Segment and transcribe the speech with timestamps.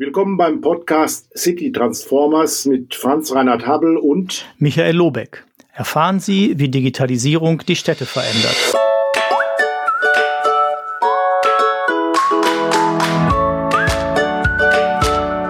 [0.00, 5.44] Willkommen beim Podcast City Transformers mit Franz Reinhard Habel und Michael Lobeck.
[5.74, 8.56] Erfahren Sie, wie Digitalisierung die Städte verändert.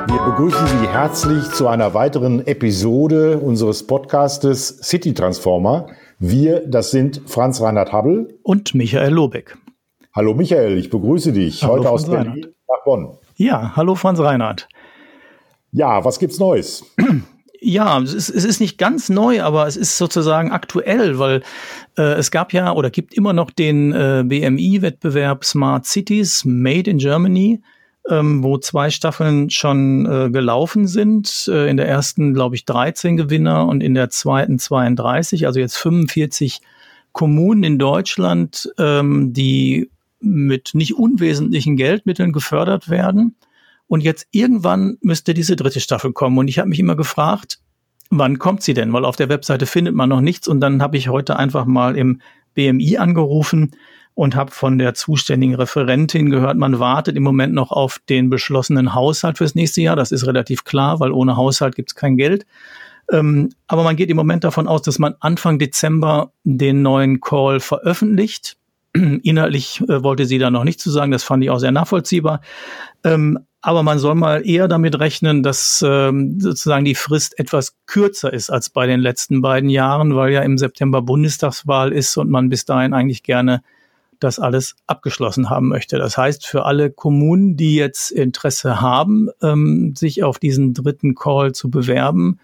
[0.08, 5.86] Wir begrüßen Sie herzlich zu einer weiteren Episode unseres Podcastes City Transformer.
[6.18, 9.56] Wir, das sind Franz Reinhard Habel und Michael Lobeck.
[10.12, 13.16] Hallo Michael, ich begrüße dich Hallo heute aus Berlin nach Bonn.
[13.40, 14.68] Ja, hallo Franz Reinhardt.
[15.72, 16.84] Ja, was gibt's Neues?
[17.62, 21.42] Ja, es ist, es ist nicht ganz neu, aber es ist sozusagen aktuell, weil
[21.98, 26.96] äh, es gab ja oder gibt immer noch den äh, BMI-Wettbewerb Smart Cities Made in
[26.96, 27.60] Germany,
[28.08, 31.50] ähm, wo zwei Staffeln schon äh, gelaufen sind.
[31.52, 35.76] Äh, in der ersten, glaube ich, 13 Gewinner und in der zweiten 32, also jetzt
[35.76, 36.60] 45
[37.12, 43.36] Kommunen in Deutschland, ähm, die mit nicht unwesentlichen Geldmitteln gefördert werden.
[43.86, 46.38] Und jetzt irgendwann müsste diese dritte Staffel kommen.
[46.38, 47.58] Und ich habe mich immer gefragt,
[48.10, 48.92] wann kommt sie denn?
[48.92, 50.46] Weil auf der Webseite findet man noch nichts.
[50.46, 52.20] Und dann habe ich heute einfach mal im
[52.54, 53.72] BMI angerufen
[54.14, 58.94] und habe von der zuständigen Referentin gehört, man wartet im Moment noch auf den beschlossenen
[58.94, 59.96] Haushalt fürs nächste Jahr.
[59.96, 62.44] Das ist relativ klar, weil ohne Haushalt gibt es kein Geld.
[63.10, 67.60] Ähm, aber man geht im Moment davon aus, dass man Anfang Dezember den neuen Call
[67.60, 68.56] veröffentlicht.
[68.92, 72.40] Inhaltlich äh, wollte sie da noch nicht zu sagen, das fand ich auch sehr nachvollziehbar.
[73.04, 78.32] Ähm, aber man soll mal eher damit rechnen, dass ähm, sozusagen die Frist etwas kürzer
[78.32, 82.48] ist als bei den letzten beiden Jahren, weil ja im September Bundestagswahl ist und man
[82.48, 83.62] bis dahin eigentlich gerne
[84.18, 85.98] das alles abgeschlossen haben möchte.
[85.98, 91.52] Das heißt, für alle Kommunen, die jetzt Interesse haben, ähm, sich auf diesen dritten Call
[91.52, 92.38] zu bewerben,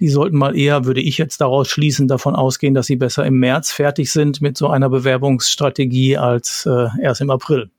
[0.00, 3.38] die sollten mal eher, würde ich jetzt daraus schließen, davon ausgehen, dass sie besser im
[3.38, 7.70] März fertig sind mit so einer Bewerbungsstrategie als äh, erst im April.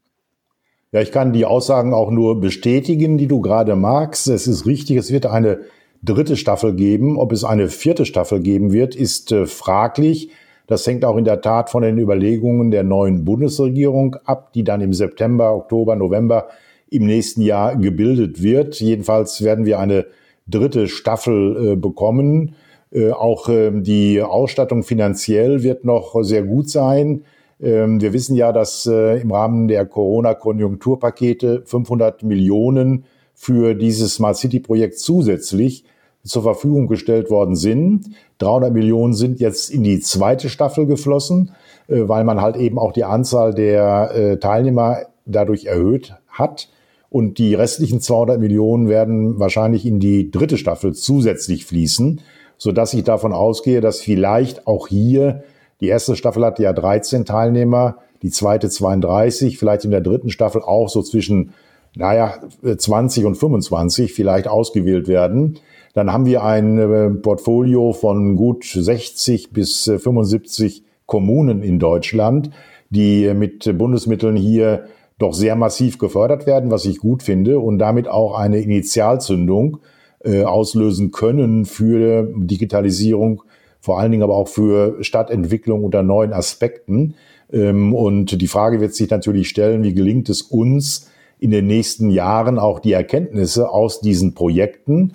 [0.92, 4.28] Ja, ich kann die Aussagen auch nur bestätigen, die du gerade magst.
[4.28, 5.60] Es ist richtig, es wird eine
[6.04, 7.18] dritte Staffel geben.
[7.18, 10.32] Ob es eine vierte Staffel geben wird, ist äh, fraglich.
[10.68, 14.82] Das hängt auch in der Tat von den Überlegungen der neuen Bundesregierung ab, die dann
[14.82, 16.48] im September, Oktober, November
[16.90, 18.80] im nächsten Jahr gebildet wird.
[18.80, 20.06] Jedenfalls werden wir eine
[20.50, 22.56] dritte Staffel äh, bekommen.
[22.92, 27.24] Äh, auch äh, die Ausstattung finanziell wird noch sehr gut sein.
[27.62, 34.38] Ähm, wir wissen ja, dass äh, im Rahmen der Corona-Konjunkturpakete 500 Millionen für dieses Smart
[34.38, 35.86] City-Projekt zusätzlich
[36.24, 38.10] zur Verfügung gestellt worden sind.
[38.40, 41.52] 300 Millionen sind jetzt in die zweite Staffel geflossen,
[41.88, 46.70] äh, weil man halt eben auch die Anzahl der äh, Teilnehmer dadurch erhöht hat.
[47.10, 52.22] Und die restlichen 200 Millionen werden wahrscheinlich in die dritte Staffel zusätzlich fließen,
[52.58, 55.44] so dass ich davon ausgehe, dass vielleicht auch hier
[55.82, 60.62] die erste Staffel hatte ja 13 Teilnehmer, die zweite 32, vielleicht in der dritten Staffel
[60.62, 61.54] auch so zwischen,
[61.96, 62.36] naja,
[62.78, 65.60] 20 und 25 vielleicht ausgewählt werden.
[65.94, 72.52] Dann haben wir ein äh, Portfolio von gut 60 bis 75 Kommunen in Deutschland,
[72.90, 74.86] die mit Bundesmitteln hier
[75.20, 79.80] doch sehr massiv gefördert werden, was ich gut finde und damit auch eine Initialzündung
[80.24, 83.44] äh, auslösen können für Digitalisierung,
[83.82, 87.16] vor allen Dingen aber auch für Stadtentwicklung unter neuen Aspekten.
[87.52, 92.10] Ähm, und die Frage wird sich natürlich stellen, wie gelingt es uns in den nächsten
[92.10, 95.14] Jahren auch die Erkenntnisse aus diesen Projekten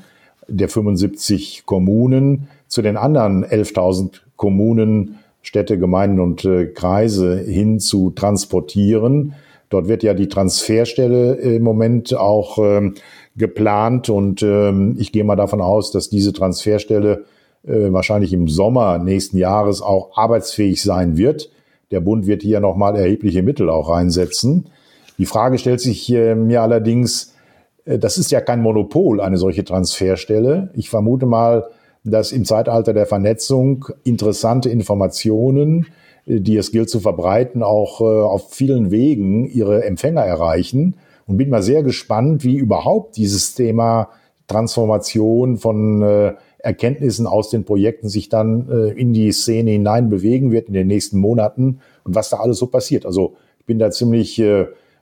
[0.48, 8.10] der 75 Kommunen zu den anderen 11.000 Kommunen, Städte, Gemeinden und äh, Kreise hin zu
[8.10, 9.34] transportieren
[9.74, 12.94] Dort wird ja die Transferstelle im Moment auch ähm,
[13.34, 17.24] geplant und ähm, ich gehe mal davon aus, dass diese Transferstelle
[17.66, 21.50] äh, wahrscheinlich im Sommer nächsten Jahres auch arbeitsfähig sein wird.
[21.90, 24.66] Der Bund wird hier nochmal erhebliche Mittel auch reinsetzen.
[25.18, 27.34] Die Frage stellt sich äh, mir allerdings,
[27.84, 30.70] äh, das ist ja kein Monopol, eine solche Transferstelle.
[30.74, 31.64] Ich vermute mal,
[32.04, 35.86] dass im Zeitalter der Vernetzung interessante Informationen
[36.26, 40.96] die es gilt zu verbreiten, auch äh, auf vielen Wegen ihre Empfänger erreichen.
[41.26, 44.10] Und bin mal sehr gespannt, wie überhaupt dieses Thema
[44.46, 50.50] Transformation von äh, Erkenntnissen aus den Projekten sich dann äh, in die Szene hinein bewegen
[50.50, 53.06] wird in den nächsten Monaten und was da alles so passiert.
[53.06, 54.42] Also ich bin da ziemlich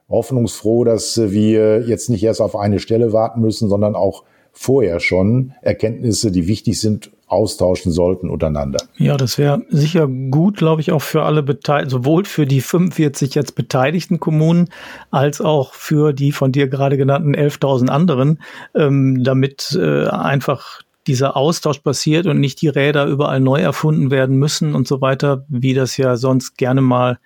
[0.09, 5.53] hoffnungsfroh, dass wir jetzt nicht erst auf eine Stelle warten müssen, sondern auch vorher schon
[5.63, 8.79] Erkenntnisse, die wichtig sind, austauschen sollten untereinander.
[8.99, 13.35] Ja, das wäre sicher gut, glaube ich, auch für alle Beteiligten, sowohl für die 45
[13.35, 14.69] jetzt beteiligten Kommunen
[15.11, 18.39] als auch für die von dir gerade genannten 11.000 anderen,
[18.75, 24.37] ähm, damit äh, einfach dieser Austausch passiert und nicht die Räder überall neu erfunden werden
[24.37, 27.19] müssen und so weiter, wie das ja sonst gerne mal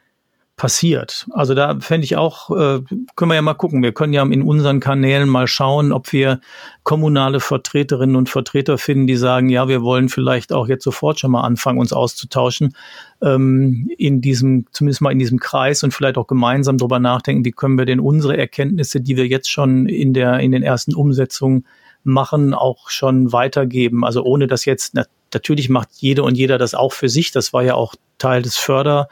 [0.56, 1.26] passiert.
[1.32, 2.81] Also da fände ich auch, äh,
[3.14, 3.82] können wir ja mal gucken.
[3.82, 6.41] Wir können ja in unseren Kanälen mal schauen, ob wir
[6.82, 11.32] kommunale Vertreterinnen und Vertreter finden, die sagen, ja, wir wollen vielleicht auch jetzt sofort schon
[11.32, 12.75] mal anfangen, uns auszutauschen
[13.23, 17.52] ähm, in diesem, zumindest mal in diesem Kreis und vielleicht auch gemeinsam darüber nachdenken, wie
[17.52, 21.67] können wir denn unsere Erkenntnisse, die wir jetzt schon in der in den ersten Umsetzungen
[22.02, 24.05] machen, auch schon weitergeben.
[24.05, 24.94] Also ohne dass jetzt
[25.37, 27.31] Natürlich macht jede und jeder das auch für sich.
[27.31, 29.09] Das war ja auch Teil des Förder,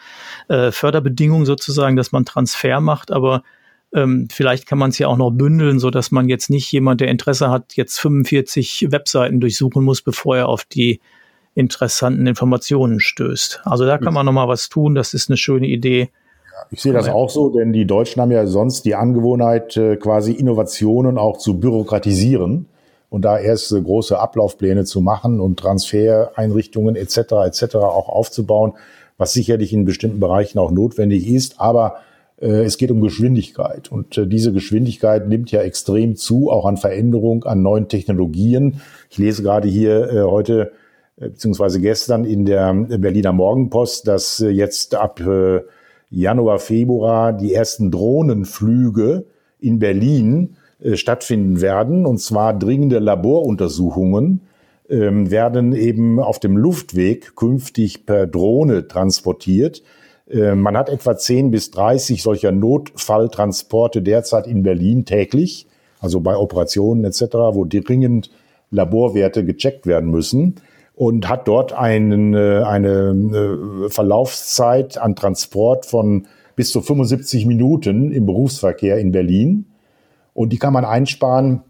[0.49, 3.13] äh, Förderbedingungen sozusagen, dass man Transfer macht.
[3.13, 3.43] Aber
[3.93, 7.03] ähm, vielleicht kann man es ja auch noch bündeln, so dass man jetzt nicht jemand,
[7.03, 11.03] der Interesse hat, jetzt 45 Webseiten durchsuchen muss, bevor er auf die
[11.55, 13.61] interessanten Informationen stößt.
[13.65, 14.95] Also da kann man noch mal was tun.
[14.95, 16.09] Das ist eine schöne Idee.
[16.71, 20.33] Ich sehe das auch so, denn die Deutschen haben ja sonst die Angewohnheit, äh, quasi
[20.33, 22.67] Innovationen auch zu bürokratisieren
[23.15, 27.47] und da erst große Ablaufpläne zu machen und Transfereinrichtungen etc.
[27.47, 27.77] etc.
[27.77, 28.73] auch aufzubauen,
[29.19, 31.99] was sicherlich in bestimmten Bereichen auch notwendig ist, aber
[32.41, 36.77] äh, es geht um Geschwindigkeit und äh, diese Geschwindigkeit nimmt ja extrem zu, auch an
[36.77, 38.81] Veränderung, an neuen Technologien.
[39.11, 40.73] Ich lese gerade hier äh, heute
[41.17, 45.23] beziehungsweise gestern in der Berliner Morgenpost, dass jetzt ab
[46.11, 49.25] Januar, Februar die ersten Drohnenflüge
[49.61, 54.43] in Berlin äh, stattfinden werden, und zwar dringende Laboruntersuchungen
[54.89, 59.83] ähm, werden eben auf dem Luftweg künftig per Drohne transportiert.
[60.29, 65.67] Äh, man hat etwa 10 bis 30 solcher Notfalltransporte derzeit in Berlin täglich,
[66.01, 67.23] also bei Operationen etc.,
[67.53, 68.31] wo dringend
[68.71, 70.57] Laborwerte gecheckt werden müssen
[70.95, 76.27] und hat dort einen, äh, eine Verlaufszeit an Transport von
[76.57, 79.67] bis zu 75 Minuten im Berufsverkehr in Berlin.
[80.35, 81.63] Und die kann man einsparen,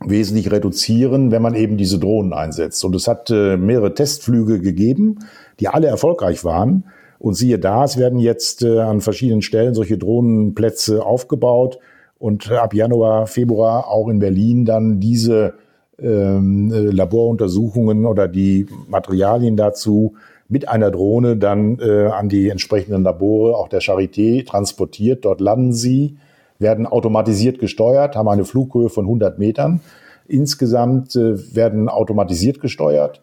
[0.00, 2.84] wesentlich reduzieren, wenn man eben diese Drohnen einsetzt.
[2.84, 5.18] Und es hat äh, mehrere Testflüge gegeben,
[5.60, 6.84] die alle erfolgreich waren.
[7.18, 11.80] Und siehe da, es werden jetzt äh, an verschiedenen Stellen solche Drohnenplätze aufgebaut
[12.18, 15.54] und ab Januar, Februar auch in Berlin dann diese
[15.98, 20.14] ähm, äh, Laboruntersuchungen oder die Materialien dazu
[20.48, 25.24] mit einer Drohne dann äh, an die entsprechenden Labore, auch der Charité, transportiert.
[25.24, 26.16] Dort landen sie
[26.58, 29.80] werden automatisiert gesteuert, haben eine Flughöhe von 100 Metern.
[30.26, 33.20] Insgesamt äh, werden automatisiert gesteuert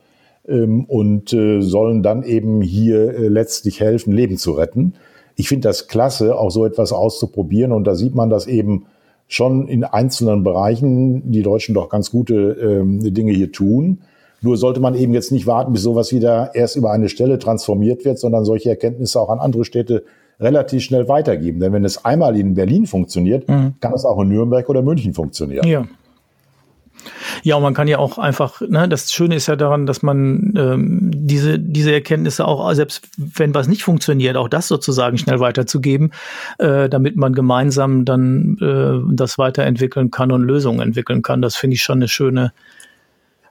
[0.48, 4.94] ähm, und äh, sollen dann eben hier äh, letztlich helfen, Leben zu retten.
[5.36, 7.72] Ich finde das klasse, auch so etwas auszuprobieren.
[7.72, 8.86] Und da sieht man, dass eben
[9.28, 14.02] schon in einzelnen Bereichen die Deutschen doch ganz gute ähm, Dinge hier tun.
[14.42, 18.06] Nur sollte man eben jetzt nicht warten, bis sowas wieder erst über eine Stelle transformiert
[18.06, 20.04] wird, sondern solche Erkenntnisse auch an andere Städte
[20.40, 21.60] relativ schnell weitergeben.
[21.60, 23.76] Denn wenn es einmal in Berlin funktioniert, mhm.
[23.80, 25.68] kann es auch in Nürnberg oder München funktionieren.
[25.68, 25.86] Ja.
[27.44, 30.54] Ja, und man kann ja auch einfach, ne, das Schöne ist ja daran, dass man
[30.58, 36.12] ähm, diese, diese Erkenntnisse auch, selbst wenn was nicht funktioniert, auch das sozusagen schnell weiterzugeben,
[36.58, 41.42] äh, damit man gemeinsam dann äh, das weiterentwickeln kann und Lösungen entwickeln kann.
[41.42, 42.52] Das finde ich schon eine schöne,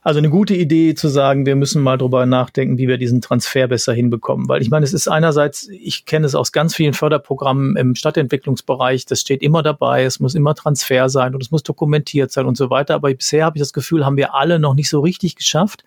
[0.04, 3.68] also eine gute Idee zu sagen, wir müssen mal drüber nachdenken, wie wir diesen Transfer
[3.68, 4.46] besser hinbekommen.
[4.50, 9.06] Weil ich meine, es ist einerseits, ich kenne es aus ganz vielen Förderprogrammen im Stadtentwicklungsbereich,
[9.06, 12.58] das steht immer dabei, es muss immer Transfer sein und es muss dokumentiert sein und
[12.58, 12.94] so weiter.
[12.94, 15.84] Aber bisher habe ich das Gefühl, haben wir alle noch nicht so richtig geschafft,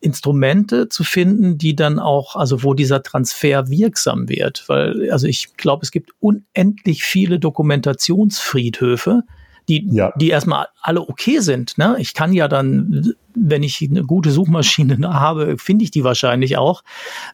[0.00, 4.64] Instrumente zu finden, die dann auch, also wo dieser Transfer wirksam wird.
[4.68, 9.22] Weil, also ich glaube, es gibt unendlich viele Dokumentationsfriedhöfe,
[9.68, 10.12] die, ja.
[10.16, 11.78] die erstmal alle okay sind.
[11.78, 11.96] Ne?
[11.98, 16.82] Ich kann ja dann, wenn ich eine gute Suchmaschine habe, finde ich die wahrscheinlich auch.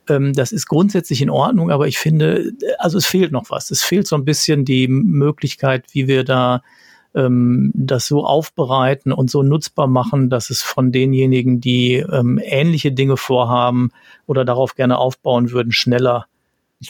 [0.09, 3.71] Ähm, das ist grundsätzlich in Ordnung, aber ich finde, also es fehlt noch was.
[3.71, 6.63] Es fehlt so ein bisschen die Möglichkeit, wie wir da
[7.15, 12.93] ähm, das so aufbereiten und so nutzbar machen, dass es von denjenigen, die ähm, ähnliche
[12.93, 13.91] Dinge vorhaben
[14.27, 16.27] oder darauf gerne aufbauen würden, schneller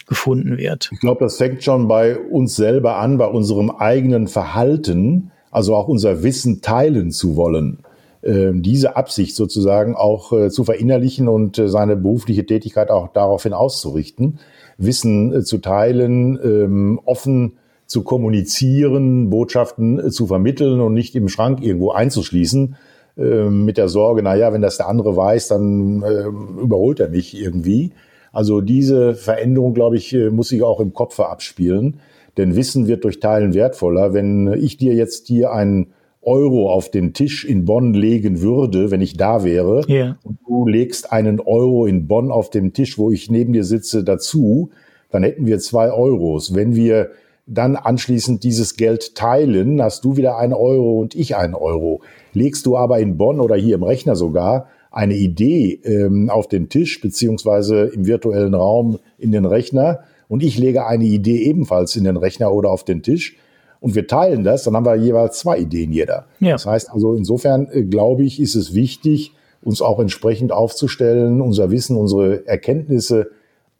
[0.06, 0.90] gefunden wird.
[0.92, 5.88] Ich glaube, das fängt schon bei uns selber an, bei unserem eigenen Verhalten, also auch
[5.88, 7.78] unser Wissen teilen zu wollen.
[8.22, 13.52] Äh, diese Absicht sozusagen auch äh, zu verinnerlichen und äh, seine berufliche Tätigkeit auch daraufhin
[13.52, 14.38] auszurichten,
[14.78, 17.54] Wissen äh, zu teilen, ähm, offen
[17.86, 22.76] zu kommunizieren, Botschaften zu vermitteln und nicht im Schrank irgendwo einzuschließen,
[23.16, 27.08] ähm, mit der Sorge, na ja, wenn das der andere weiß, dann ähm, überholt er
[27.08, 27.92] mich irgendwie.
[28.32, 32.00] Also diese Veränderung, glaube ich, äh, muss sich auch im Kopf abspielen.
[32.36, 34.14] Denn Wissen wird durch Teilen wertvoller.
[34.14, 39.00] Wenn ich dir jetzt hier einen Euro auf den Tisch in Bonn legen würde, wenn
[39.00, 40.18] ich da wäre, yeah.
[40.22, 44.04] und du legst einen Euro in Bonn auf dem Tisch, wo ich neben dir sitze,
[44.04, 44.70] dazu,
[45.10, 46.54] dann hätten wir zwei Euros.
[46.54, 47.10] Wenn wir
[47.46, 52.02] dann anschließend dieses Geld teilen, hast du wieder einen Euro und ich einen Euro.
[52.32, 56.68] Legst du aber in Bonn oder hier im Rechner sogar eine Idee ähm, auf den
[56.68, 62.04] Tisch beziehungsweise im virtuellen Raum in den Rechner und ich lege eine Idee ebenfalls in
[62.04, 63.36] den Rechner oder auf den Tisch
[63.80, 66.26] und wir teilen das, dann haben wir jeweils zwei Ideen jeder.
[66.38, 66.52] Ja.
[66.52, 69.32] Das heißt also, insofern äh, glaube ich, ist es wichtig,
[69.62, 73.30] uns auch entsprechend aufzustellen, unser Wissen, unsere Erkenntnisse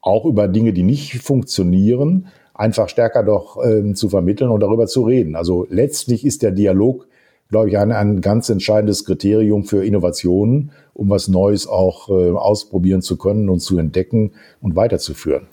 [0.00, 5.02] auch über Dinge, die nicht funktionieren, einfach stärker doch ähm, zu vermitteln und darüber zu
[5.02, 5.36] reden.
[5.36, 7.06] Also letztlich ist der Dialog,
[7.50, 13.02] glaube ich, ein, ein ganz entscheidendes Kriterium für Innovationen, um was Neues auch äh, ausprobieren
[13.02, 15.46] zu können und zu entdecken und weiterzuführen.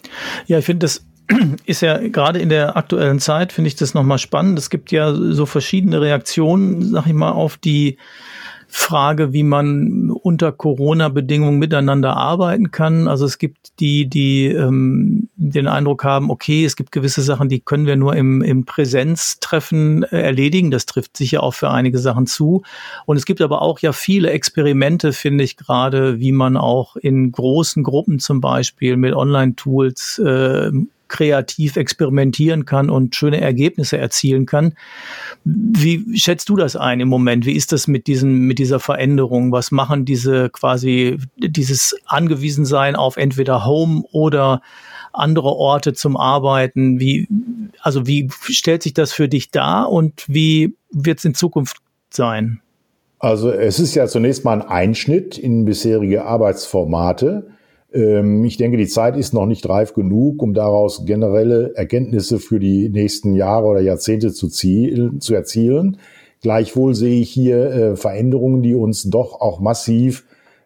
[0.46, 1.06] Ja, ich finde das
[1.66, 4.58] ist ja gerade in der aktuellen Zeit, finde ich das nochmal spannend.
[4.60, 7.98] Es gibt ja so verschiedene Reaktionen, sag ich mal, auf die
[8.70, 13.08] Frage, wie man unter Corona-Bedingungen miteinander arbeiten kann.
[13.08, 17.62] Also es gibt die, die ähm, den Eindruck haben, okay, es gibt gewisse Sachen, die
[17.62, 20.70] können wir nur im, im Präsenztreffen äh, erledigen.
[20.72, 22.64] Das trifft sicher auch für einige Sachen zu.
[23.06, 27.32] Und es gibt aber auch ja viele Experimente, finde ich gerade, wie man auch in
[27.32, 30.72] großen Gruppen zum Beispiel mit Online-Tools äh,
[31.08, 34.74] kreativ experimentieren kann und schöne Ergebnisse erzielen kann.
[35.44, 37.46] Wie schätzt du das ein im Moment?
[37.46, 39.52] Wie ist das mit diesen, mit dieser Veränderung?
[39.52, 44.62] Was machen diese quasi, dieses Angewiesensein auf entweder Home oder
[45.14, 47.00] andere Orte zum Arbeiten?
[47.00, 47.28] Wie,
[47.82, 51.78] also wie stellt sich das für dich dar und wie wird es in Zukunft
[52.10, 52.62] sein?
[53.20, 57.48] Also es ist ja zunächst mal ein Einschnitt in bisherige Arbeitsformate.
[57.98, 62.60] Ähm, ich denke, die Zeit ist noch nicht reif genug, um daraus generelle Erkenntnisse für
[62.60, 65.98] die nächsten Jahre oder Jahrzehnte zu, zielen, zu erzielen.
[66.42, 70.26] Gleichwohl sehe ich hier äh, Veränderungen, die uns doch auch massiv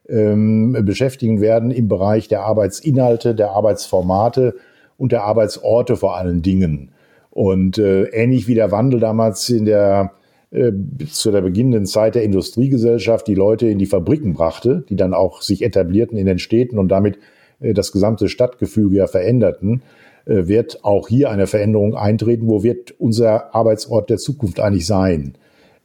[0.09, 4.55] ähm, beschäftigen werden im Bereich der Arbeitsinhalte, der Arbeitsformate
[4.97, 6.91] und der Arbeitsorte vor allen Dingen.
[7.29, 10.11] Und äh, ähnlich wie der Wandel damals in der
[10.51, 10.73] äh,
[11.09, 15.41] zu der beginnenden Zeit der Industriegesellschaft die Leute in die Fabriken brachte, die dann auch
[15.41, 17.19] sich etablierten in den Städten und damit
[17.61, 19.81] äh, das gesamte Stadtgefüge ja veränderten,
[20.25, 22.47] äh, wird auch hier eine Veränderung eintreten.
[22.47, 25.35] Wo wird unser Arbeitsort der Zukunft eigentlich sein?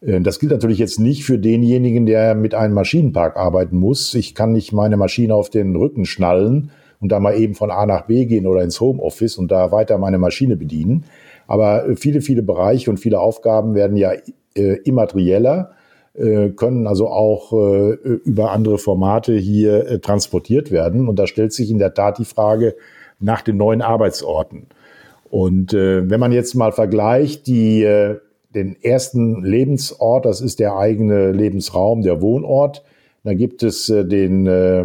[0.03, 4.15] Das gilt natürlich jetzt nicht für denjenigen, der mit einem Maschinenpark arbeiten muss.
[4.15, 6.71] Ich kann nicht meine Maschine auf den Rücken schnallen
[7.01, 9.97] und da mal eben von A nach B gehen oder ins Homeoffice und da weiter
[9.97, 11.05] meine Maschine bedienen.
[11.47, 14.13] Aber viele, viele Bereiche und viele Aufgaben werden ja
[14.57, 15.73] äh, immaterieller,
[16.15, 17.93] äh, können also auch äh,
[18.25, 21.09] über andere Formate hier äh, transportiert werden.
[21.09, 22.75] Und da stellt sich in der Tat die Frage
[23.21, 24.67] nach den neuen Arbeitsorten.
[25.31, 28.19] Und äh, wenn man jetzt mal vergleicht, die, äh,
[28.55, 32.85] den ersten Lebensort, das ist der eigene Lebensraum, der Wohnort,
[33.25, 34.85] dann gibt es äh, den äh,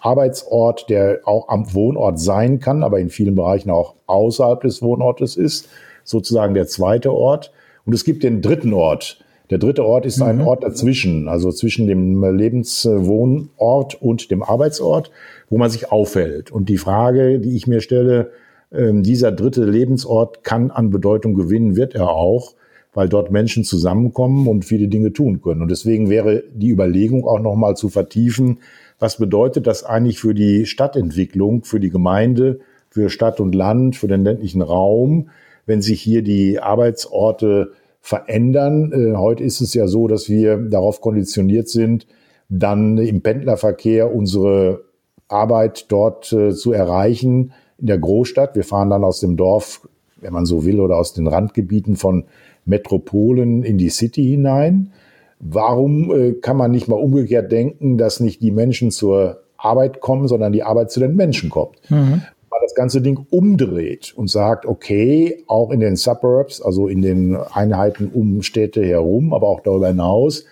[0.00, 5.36] Arbeitsort, der auch am Wohnort sein kann, aber in vielen Bereichen auch außerhalb des Wohnortes
[5.36, 5.68] ist,
[6.02, 7.52] sozusagen der zweite Ort.
[7.84, 9.24] Und es gibt den dritten Ort.
[9.50, 10.46] Der dritte Ort ist ein mhm.
[10.46, 15.10] Ort dazwischen, also zwischen dem Lebenswohnort und dem Arbeitsort,
[15.50, 16.50] wo man sich aufhält.
[16.50, 18.30] Und die Frage, die ich mir stelle,
[18.72, 22.54] ähm, dieser dritte Lebensort kann an Bedeutung gewinnen, wird er auch,
[22.94, 25.62] weil dort Menschen zusammenkommen und viele Dinge tun können.
[25.62, 28.58] Und deswegen wäre die Überlegung auch nochmal zu vertiefen,
[28.98, 34.08] was bedeutet das eigentlich für die Stadtentwicklung, für die Gemeinde, für Stadt und Land, für
[34.08, 35.28] den ländlichen Raum,
[35.66, 38.92] wenn sich hier die Arbeitsorte verändern.
[38.92, 42.06] Äh, heute ist es ja so, dass wir darauf konditioniert sind,
[42.48, 44.84] dann im Pendlerverkehr unsere
[45.28, 48.54] Arbeit dort äh, zu erreichen in der Großstadt.
[48.56, 49.88] Wir fahren dann aus dem Dorf,
[50.20, 52.24] wenn man so will, oder aus den Randgebieten von
[52.64, 54.92] Metropolen in die City hinein.
[55.38, 60.28] Warum äh, kann man nicht mal umgekehrt denken, dass nicht die Menschen zur Arbeit kommen,
[60.28, 61.78] sondern die Arbeit zu den Menschen kommt?
[61.88, 62.22] Mhm
[62.60, 68.10] das ganze Ding umdreht und sagt, okay, auch in den Suburbs, also in den Einheiten
[68.12, 70.44] um Städte herum, aber auch darüber hinaus,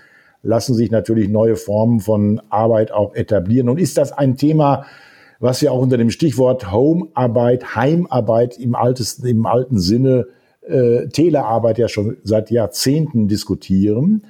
[0.43, 3.69] lassen sich natürlich neue Formen von Arbeit auch etablieren.
[3.69, 4.87] Und ist das ein Thema,
[5.39, 10.27] was wir auch unter dem Stichwort Homearbeit, Heimarbeit im, altesten, im alten Sinne,
[10.67, 14.25] äh, Telearbeit ja schon seit Jahrzehnten diskutieren.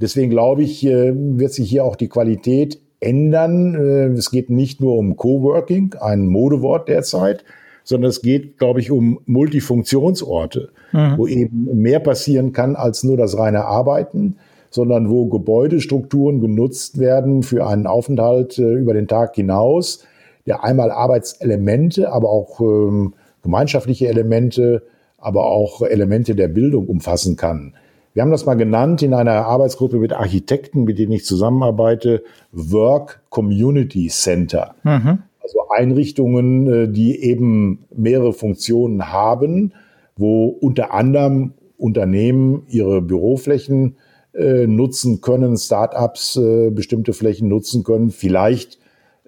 [0.00, 3.74] Deswegen glaube ich, äh, wird sich hier auch die Qualität ändern.
[3.74, 7.44] Äh, es geht nicht nur um Coworking, ein Modewort derzeit,
[7.84, 11.14] sondern es geht, glaube ich, um Multifunktionsorte, mhm.
[11.16, 14.36] wo eben mehr passieren kann als nur das reine Arbeiten,
[14.70, 20.04] sondern wo Gebäudestrukturen genutzt werden für einen Aufenthalt äh, über den Tag hinaus,
[20.46, 24.82] der einmal Arbeitselemente, aber auch ähm, gemeinschaftliche Elemente,
[25.18, 27.74] aber auch Elemente der Bildung umfassen kann.
[28.16, 33.20] Wir haben das mal genannt in einer Arbeitsgruppe mit Architekten, mit denen ich zusammenarbeite, Work
[33.28, 34.74] Community Center.
[34.84, 35.18] Mhm.
[35.42, 39.74] Also Einrichtungen, äh, die eben mehrere Funktionen haben,
[40.16, 43.96] wo unter anderem Unternehmen ihre Büroflächen
[44.32, 48.78] äh, nutzen können, Startups äh, bestimmte Flächen nutzen können, vielleicht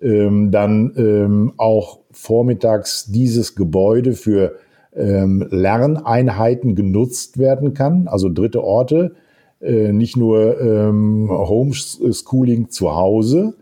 [0.00, 4.54] ähm, dann ähm, auch vormittags dieses Gebäude für
[4.98, 9.12] ähm, Lerneinheiten genutzt werden kann, also dritte Orte,
[9.60, 13.54] äh, nicht nur ähm, Homeschooling zu Hause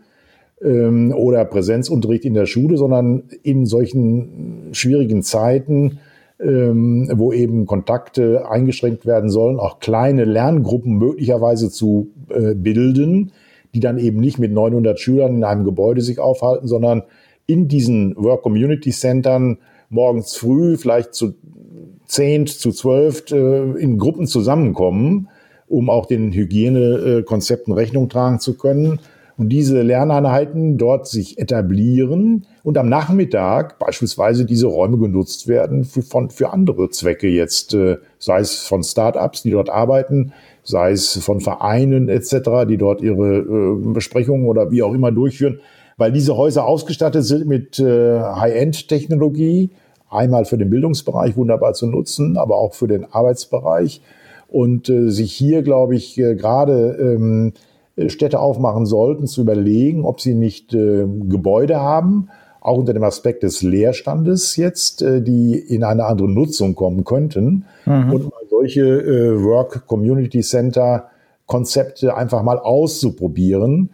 [0.61, 5.99] ähm, oder Präsenzunterricht in der Schule, sondern in solchen schwierigen Zeiten,
[6.39, 13.31] ähm, wo eben Kontakte eingeschränkt werden sollen, auch kleine Lerngruppen möglicherweise zu äh, bilden,
[13.73, 17.03] die dann eben nicht mit 900 Schülern in einem Gebäude sich aufhalten, sondern
[17.47, 19.57] in diesen Work Community Centern
[19.89, 21.33] morgens früh vielleicht zu
[22.05, 25.29] zehnt, zu zwölf äh, in Gruppen zusammenkommen,
[25.67, 28.99] um auch den Hygienekonzepten Rechnung tragen zu können
[29.37, 36.01] und diese Lerneinheiten dort sich etablieren und am Nachmittag beispielsweise diese Räume genutzt werden für,
[36.01, 41.17] von, für andere Zwecke jetzt, äh, sei es von Start-ups, die dort arbeiten, sei es
[41.23, 45.59] von Vereinen etc., die dort ihre äh, Besprechungen oder wie auch immer durchführen
[45.97, 49.71] weil diese Häuser ausgestattet sind mit äh, High-End-Technologie,
[50.09, 54.01] einmal für den Bildungsbereich wunderbar zu nutzen, aber auch für den Arbeitsbereich.
[54.47, 57.53] Und äh, sich hier, glaube ich, äh, gerade ähm,
[58.07, 62.29] Städte aufmachen sollten, zu überlegen, ob sie nicht äh, Gebäude haben,
[62.61, 67.65] auch unter dem Aspekt des Leerstandes jetzt, äh, die in eine andere Nutzung kommen könnten.
[67.85, 68.13] Mhm.
[68.13, 71.09] Und solche äh, Work Community Center
[71.47, 73.89] Konzepte einfach mal auszuprobieren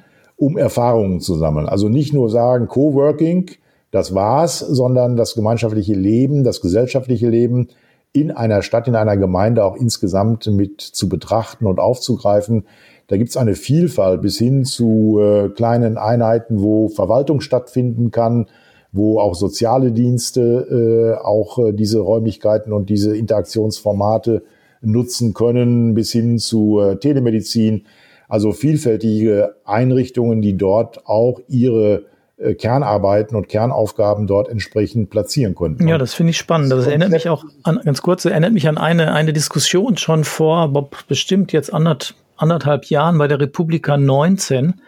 [0.45, 1.67] um Erfahrungen zu sammeln.
[1.67, 3.51] Also nicht nur sagen, Coworking,
[3.91, 7.69] das war's, sondern das gemeinschaftliche Leben, das gesellschaftliche Leben
[8.11, 12.65] in einer Stadt, in einer Gemeinde auch insgesamt mit zu betrachten und aufzugreifen.
[13.07, 18.47] Da gibt's eine Vielfalt bis hin zu äh, kleinen Einheiten, wo Verwaltung stattfinden kann,
[18.91, 24.43] wo auch soziale Dienste äh, auch äh, diese Räumlichkeiten und diese Interaktionsformate
[24.81, 27.85] nutzen können, bis hin zu äh, Telemedizin.
[28.33, 32.05] Also vielfältige Einrichtungen, die dort auch ihre
[32.37, 35.87] äh, Kernarbeiten und Kernaufgaben dort entsprechend platzieren konnten.
[35.87, 36.71] Ja, das finde ich spannend.
[36.71, 40.89] Das erinnert mich auch an, ganz kurz, erinnert mich an eine, eine Diskussion schon vor,
[41.07, 44.81] bestimmt jetzt anderth, anderthalb Jahren bei der Republika 19,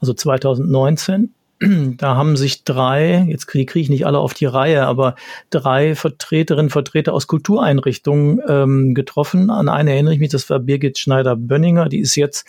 [0.00, 1.32] also 2019.
[1.98, 5.14] Da haben sich drei, jetzt kriege krieg ich nicht alle auf die Reihe, aber
[5.50, 9.50] drei Vertreterinnen, Vertreter aus Kultureinrichtungen ähm, getroffen.
[9.50, 12.44] An eine erinnere ich mich, das war Birgit Schneider-Bönninger, die ist jetzt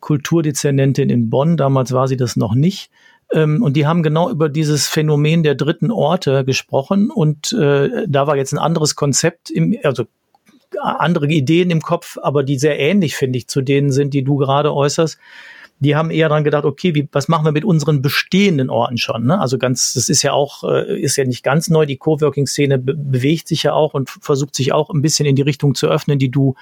[0.00, 1.56] Kulturdezernentin in Bonn.
[1.56, 2.90] Damals war sie das noch nicht.
[3.32, 7.10] Ähm, und die haben genau über dieses Phänomen der dritten Orte gesprochen.
[7.10, 10.04] Und äh, da war jetzt ein anderes Konzept, im, also
[10.80, 14.36] andere Ideen im Kopf, aber die sehr ähnlich, finde ich, zu denen sind, die du
[14.36, 15.18] gerade äußerst.
[15.82, 19.24] Die haben eher dran gedacht, okay, wie, was machen wir mit unseren bestehenden Orten schon?
[19.24, 19.40] Ne?
[19.40, 21.86] Also ganz, das ist ja auch, äh, ist ja nicht ganz neu.
[21.86, 25.42] Die Coworking-Szene be bewegt sich ja auch und versucht sich auch ein bisschen in die
[25.42, 26.54] Richtung zu öffnen, die du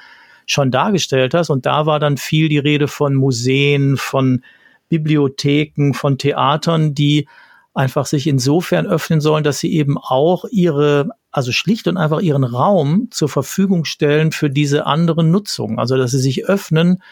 [0.48, 1.50] schon dargestellt hast.
[1.50, 4.42] Und da war dann viel die Rede von Museen, von
[4.88, 7.28] Bibliotheken, von Theatern, die
[7.74, 12.42] einfach sich insofern öffnen sollen, dass sie eben auch ihre, also schlicht und einfach ihren
[12.42, 15.78] Raum zur Verfügung stellen für diese anderen Nutzungen.
[15.78, 17.02] Also dass sie sich öffnen,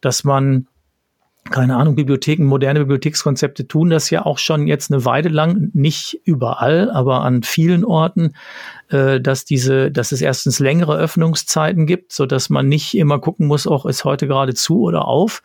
[0.00, 0.68] dass man
[1.50, 6.20] keine Ahnung, Bibliotheken, moderne Bibliothekskonzepte tun das ja auch schon jetzt eine Weile lang, nicht
[6.24, 8.32] überall, aber an vielen Orten,
[8.88, 13.46] äh, dass diese, dass es erstens längere Öffnungszeiten gibt, so dass man nicht immer gucken
[13.46, 15.42] muss, auch ist heute gerade zu oder auf,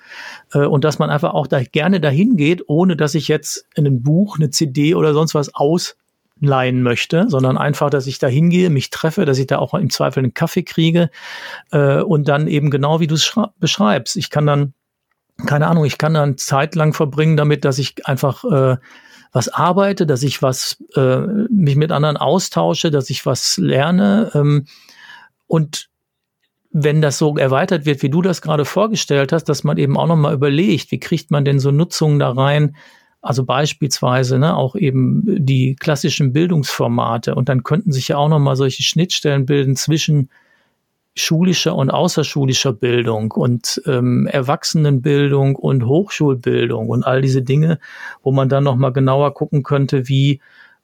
[0.54, 3.86] äh, und dass man einfach auch da gerne dahin geht, ohne dass ich jetzt in
[3.86, 8.70] einem Buch, eine CD oder sonst was ausleihen möchte, sondern einfach, dass ich da hingehe,
[8.70, 11.10] mich treffe, dass ich da auch im Zweifel einen Kaffee kriege
[11.72, 14.16] äh, und dann eben genau wie du es beschreibst.
[14.16, 14.74] Ich kann dann
[15.46, 18.78] keine Ahnung, ich kann dann Zeit lang verbringen damit, dass ich einfach äh,
[19.32, 24.66] was arbeite, dass ich was äh, mich mit anderen austausche, dass ich was lerne ähm,
[25.48, 25.90] und
[26.72, 30.06] wenn das so erweitert wird, wie du das gerade vorgestellt hast, dass man eben auch
[30.06, 32.76] noch mal überlegt, wie kriegt man denn so Nutzungen da rein,
[33.22, 38.40] also beispielsweise ne, auch eben die klassischen Bildungsformate und dann könnten sich ja auch noch
[38.40, 40.30] mal solche Schnittstellen bilden zwischen
[41.22, 47.80] schulischer und außerschulischer Bildung und ähm, Erwachsenenbildung und Hochschulbildung und all diese Dinge,
[48.24, 50.42] wo man dann noch mal genauer gucken könnte, wie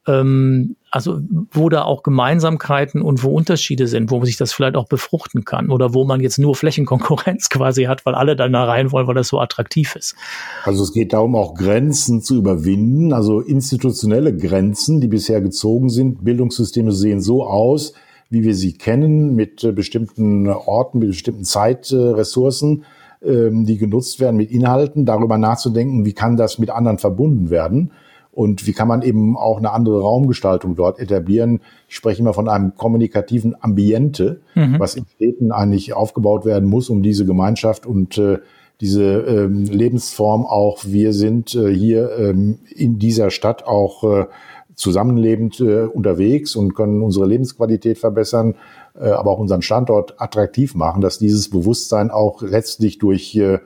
[0.08, 1.20] ähm, also
[1.52, 5.70] wo da auch Gemeinsamkeiten und wo Unterschiede sind, wo sich das vielleicht auch befruchten kann
[5.70, 9.16] oder wo man jetzt nur Flächenkonkurrenz quasi hat, weil alle dann da rein wollen, weil
[9.16, 10.16] das so attraktiv ist.
[10.64, 16.24] Also es geht darum, auch Grenzen zu überwinden, also institutionelle Grenzen, die bisher gezogen sind.
[16.24, 17.94] Bildungssysteme sehen so aus,
[18.36, 22.84] wie wir sie kennen, mit äh, bestimmten Orten, mit bestimmten Zeitressourcen,
[23.24, 27.92] ähm, die genutzt werden, mit Inhalten, darüber nachzudenken, wie kann das mit anderen verbunden werden
[28.34, 31.62] und wie kann man eben auch eine andere Raumgestaltung dort etablieren.
[31.88, 34.80] Ich spreche immer von einem kommunikativen Ambiente, mhm.
[34.80, 38.40] was in Städten eigentlich aufgebaut werden muss, um diese Gemeinschaft und äh,
[38.82, 44.26] diese ähm, Lebensform auch, wir sind äh, hier ähm, in dieser Stadt auch äh,
[44.76, 48.56] zusammenlebend äh, unterwegs und können unsere Lebensqualität verbessern,
[49.00, 53.60] äh, aber auch unseren Standort attraktiv machen, dass dieses Bewusstsein auch letztlich durch äh,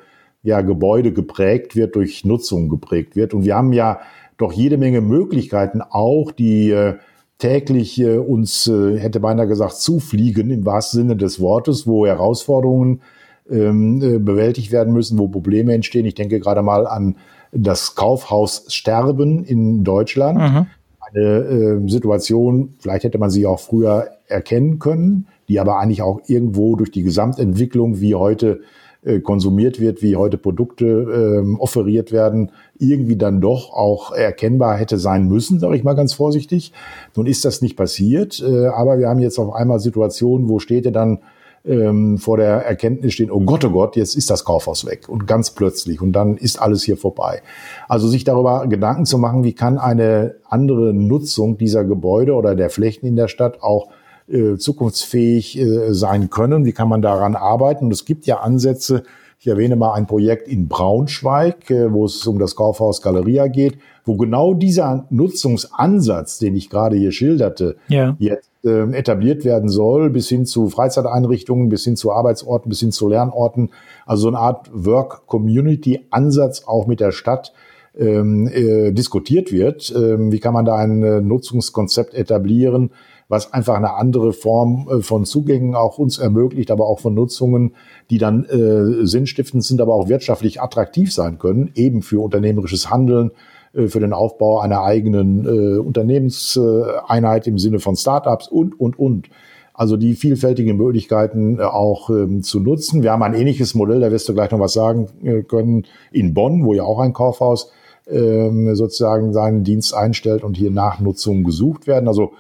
[0.44, 3.34] ja, Gebäude geprägt wird, durch Nutzung geprägt wird.
[3.34, 4.00] Und wir haben ja
[4.38, 6.96] doch jede Menge Möglichkeiten auch, die äh,
[7.40, 13.02] täglich äh, uns, äh, hätte beinahe gesagt, zufliegen im wahrsten Sinne des Wortes, wo Herausforderungen
[13.50, 16.06] ähm, äh, bewältigt werden müssen, wo Probleme entstehen.
[16.06, 17.16] Ich denke gerade mal an
[17.52, 20.40] das Kaufhaussterben in Deutschland.
[20.40, 20.68] Mhm.
[21.14, 26.22] Eine äh, Situation, vielleicht hätte man sie auch früher erkennen können, die aber eigentlich auch
[26.28, 28.62] irgendwo durch die Gesamtentwicklung, wie heute
[29.02, 34.98] äh, konsumiert wird, wie heute Produkte äh, offeriert werden, irgendwie dann doch auch erkennbar hätte
[34.98, 36.74] sein müssen, sage ich mal ganz vorsichtig.
[37.16, 40.92] Nun ist das nicht passiert, äh, aber wir haben jetzt auf einmal Situationen, wo Städte
[40.92, 41.20] dann
[41.66, 45.28] ähm, vor der Erkenntnis stehen, oh Gott, oh Gott, jetzt ist das Kaufhaus weg und
[45.28, 47.42] ganz plötzlich und dann ist alles hier vorbei.
[47.88, 52.70] Also sich darüber Gedanken zu machen, wie kann eine andere Nutzung dieser Gebäude oder der
[52.70, 53.90] Flächen in der Stadt auch
[54.28, 56.66] äh, zukunftsfähig äh, sein können.
[56.66, 57.86] Wie kann man daran arbeiten?
[57.86, 59.04] Und es gibt ja Ansätze.
[59.42, 63.78] Ich erwähne mal ein Projekt in Braunschweig, äh, wo es um das Kaufhaus Galeria geht,
[64.04, 68.18] wo genau dieser Nutzungsansatz, den ich gerade hier schilderte, ja.
[68.20, 72.92] jetzt äh, etabliert werden soll, bis hin zu Freizeiteinrichtungen, bis hin zu Arbeitsorten, bis hin
[72.92, 73.70] zu Lernorten.
[74.06, 77.54] Also so eine Art Work-Community-Ansatz auch mit der Stadt
[77.98, 79.94] ähm, äh, diskutiert wird.
[79.96, 82.92] Ähm, wie kann man da ein äh, Nutzungskonzept etablieren,
[83.30, 87.76] was einfach eine andere Form äh, von Zugängen auch uns ermöglicht, aber auch von Nutzungen,
[88.10, 93.32] die dann äh, sinnstiftend sind, aber auch wirtschaftlich attraktiv sein können, eben für unternehmerisches Handeln,
[93.74, 99.30] äh, für den Aufbau einer eigenen äh, Unternehmenseinheit im Sinne von Startups und, und, und.
[99.76, 103.04] Also die vielfältigen Möglichkeiten äh, auch ähm, zu nutzen.
[103.04, 106.34] Wir haben ein ähnliches Modell, da wirst du gleich noch was sagen äh, können, in
[106.34, 107.72] Bonn, wo ja auch ein Kaufhaus
[108.10, 112.08] ähm, sozusagen seinen Dienst einstellt und hier Nachnutzungen gesucht werden.
[112.08, 112.34] Also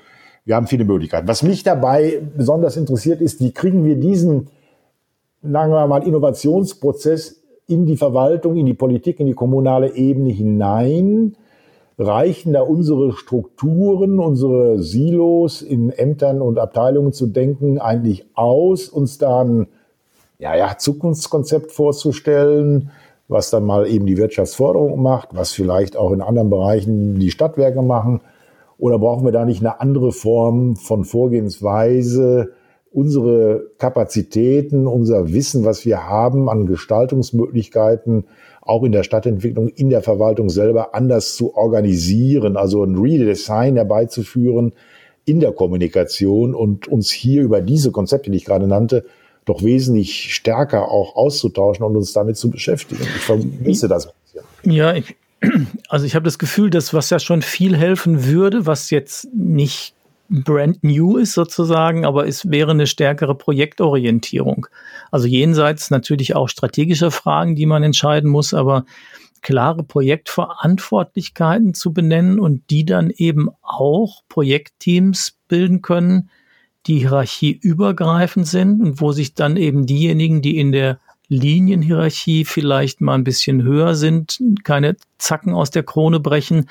[0.45, 1.27] wir haben viele Möglichkeiten.
[1.27, 4.47] Was mich dabei besonders interessiert ist, wie kriegen wir diesen,
[5.41, 11.35] sagen wir mal, Innovationsprozess in die Verwaltung, in die Politik, in die kommunale Ebene hinein?
[11.99, 19.17] Reichen da unsere Strukturen, unsere Silos in Ämtern und Abteilungen zu denken eigentlich aus, uns
[19.17, 19.67] da ein
[20.39, 22.91] ja, ja, Zukunftskonzept vorzustellen,
[23.27, 27.81] was dann mal eben die Wirtschaftsförderung macht, was vielleicht auch in anderen Bereichen die Stadtwerke
[27.81, 28.21] machen?
[28.79, 32.53] Oder brauchen wir da nicht eine andere Form von Vorgehensweise,
[32.91, 38.25] unsere Kapazitäten, unser Wissen, was wir haben an Gestaltungsmöglichkeiten,
[38.61, 44.73] auch in der Stadtentwicklung, in der Verwaltung selber anders zu organisieren, also ein Redesign herbeizuführen
[45.25, 49.05] in der Kommunikation und uns hier über diese Konzepte, die ich gerade nannte,
[49.45, 53.01] doch wesentlich stärker auch auszutauschen und uns damit zu beschäftigen.
[53.01, 54.09] Ich vermisse das.
[54.63, 55.15] Ja, ich,
[55.89, 59.93] also ich habe das Gefühl, dass was ja schon viel helfen würde, was jetzt nicht
[60.29, 64.67] brand new ist sozusagen, aber es wäre eine stärkere Projektorientierung.
[65.11, 68.85] Also jenseits natürlich auch strategischer Fragen, die man entscheiden muss, aber
[69.41, 76.29] klare Projektverantwortlichkeiten zu benennen und die dann eben auch Projektteams bilden können,
[76.85, 80.99] die hierarchieübergreifend sind und wo sich dann eben diejenigen, die in der
[81.29, 86.65] Linienhierarchie vielleicht mal ein bisschen höher sind, keine Zacken aus der Krone brechen,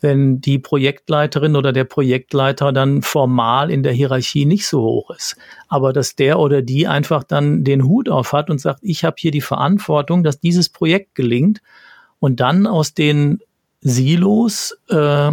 [0.00, 5.36] wenn die Projektleiterin oder der Projektleiter dann formal in der Hierarchie nicht so hoch ist.
[5.68, 9.16] Aber dass der oder die einfach dann den Hut auf hat und sagt, ich habe
[9.18, 11.62] hier die Verantwortung, dass dieses Projekt gelingt
[12.20, 13.40] und dann aus den
[13.80, 15.32] Silos äh,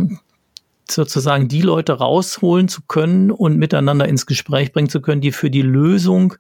[0.90, 5.50] sozusagen die Leute rausholen zu können und miteinander ins Gespräch bringen zu können, die für
[5.50, 6.36] die Lösung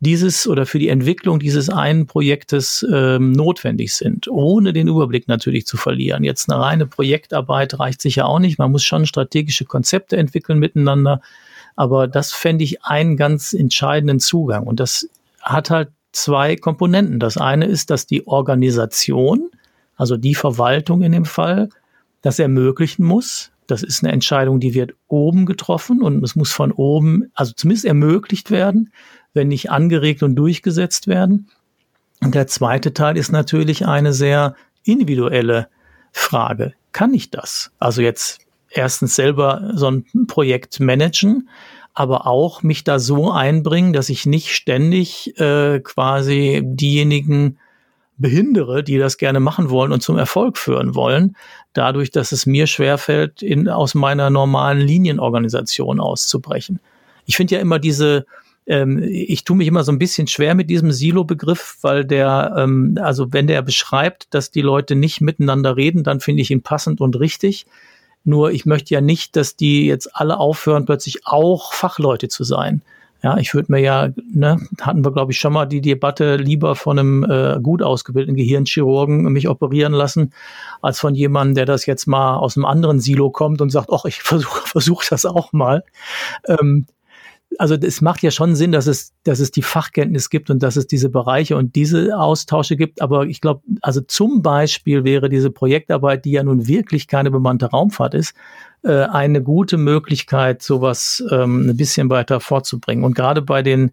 [0.00, 5.66] dieses oder für die Entwicklung dieses einen Projektes ähm, notwendig sind, ohne den Überblick natürlich
[5.66, 6.24] zu verlieren.
[6.24, 8.58] Jetzt eine reine Projektarbeit reicht sicher auch nicht.
[8.58, 11.20] Man muss schon strategische Konzepte entwickeln miteinander.
[11.76, 14.66] Aber das fände ich einen ganz entscheidenden Zugang.
[14.66, 15.08] Und das
[15.42, 17.20] hat halt zwei Komponenten.
[17.20, 19.50] Das eine ist, dass die Organisation,
[19.96, 21.68] also die Verwaltung in dem Fall,
[22.22, 23.50] das ermöglichen muss.
[23.66, 27.84] Das ist eine Entscheidung, die wird oben getroffen und es muss von oben, also zumindest
[27.84, 28.90] ermöglicht werden
[29.34, 31.48] wenn nicht angeregt und durchgesetzt werden.
[32.22, 35.68] Und der zweite Teil ist natürlich eine sehr individuelle
[36.12, 36.74] Frage.
[36.92, 37.70] Kann ich das?
[37.78, 38.40] Also jetzt
[38.70, 41.48] erstens selber so ein Projekt managen,
[41.94, 47.58] aber auch mich da so einbringen, dass ich nicht ständig äh, quasi diejenigen
[48.16, 51.36] behindere, die das gerne machen wollen und zum Erfolg führen wollen,
[51.72, 56.80] dadurch, dass es mir schwerfällt, in, aus meiner normalen Linienorganisation auszubrechen.
[57.26, 58.26] Ich finde ja immer diese,
[58.66, 62.98] ähm, ich tue mich immer so ein bisschen schwer mit diesem Silo-Begriff, weil der, ähm,
[63.00, 67.00] also wenn der beschreibt, dass die Leute nicht miteinander reden, dann finde ich ihn passend
[67.00, 67.66] und richtig.
[68.24, 72.82] Nur ich möchte ja nicht, dass die jetzt alle aufhören, plötzlich auch Fachleute zu sein.
[73.22, 76.74] Ja, ich würde mir ja, ne, hatten wir glaube ich schon mal die Debatte lieber
[76.74, 80.32] von einem äh, gut ausgebildeten Gehirnchirurgen mich operieren lassen,
[80.80, 84.06] als von jemandem, der das jetzt mal aus einem anderen Silo kommt und sagt, ach,
[84.06, 85.84] ich versuche versuch das auch mal.
[86.46, 86.86] Ähm,
[87.58, 90.76] also es macht ja schon Sinn, dass es, dass es die Fachkenntnis gibt und dass
[90.76, 93.02] es diese Bereiche und diese Austausche gibt.
[93.02, 97.66] Aber ich glaube, also zum Beispiel wäre diese Projektarbeit, die ja nun wirklich keine bemannte
[97.66, 98.34] Raumfahrt ist,
[98.82, 103.04] äh, eine gute Möglichkeit, sowas ähm, ein bisschen weiter vorzubringen.
[103.04, 103.92] Und gerade bei den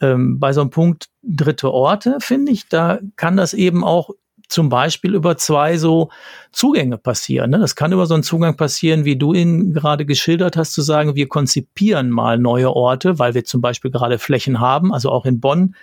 [0.00, 4.10] ähm, bei so einem Punkt dritte Orte, finde ich, da kann das eben auch
[4.48, 6.10] zum Beispiel über zwei so
[6.52, 7.50] Zugänge passieren.
[7.50, 7.58] Ne?
[7.58, 11.16] Das kann über so einen Zugang passieren, wie du ihn gerade geschildert hast, zu sagen,
[11.16, 14.92] wir konzipieren mal neue Orte, weil wir zum Beispiel gerade Flächen haben.
[14.92, 15.74] Also auch in Bonn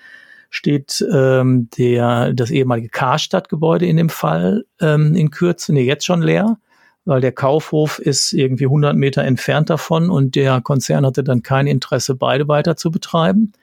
[0.50, 6.22] steht ähm, der, das ehemalige Karstadtgebäude in dem Fall ähm, in Kürze, nee, jetzt schon
[6.22, 6.58] leer,
[7.06, 11.66] weil der Kaufhof ist irgendwie 100 Meter entfernt davon und der Konzern hatte dann kein
[11.66, 13.54] Interesse, beide weiter zu betreiben.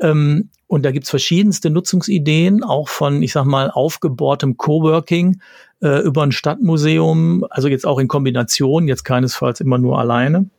[0.00, 5.40] Ähm, und da gibt's verschiedenste Nutzungsideen, auch von, ich sag mal, aufgebohrtem Coworking
[5.80, 10.50] äh, über ein Stadtmuseum, also jetzt auch in Kombination, jetzt keinesfalls immer nur alleine.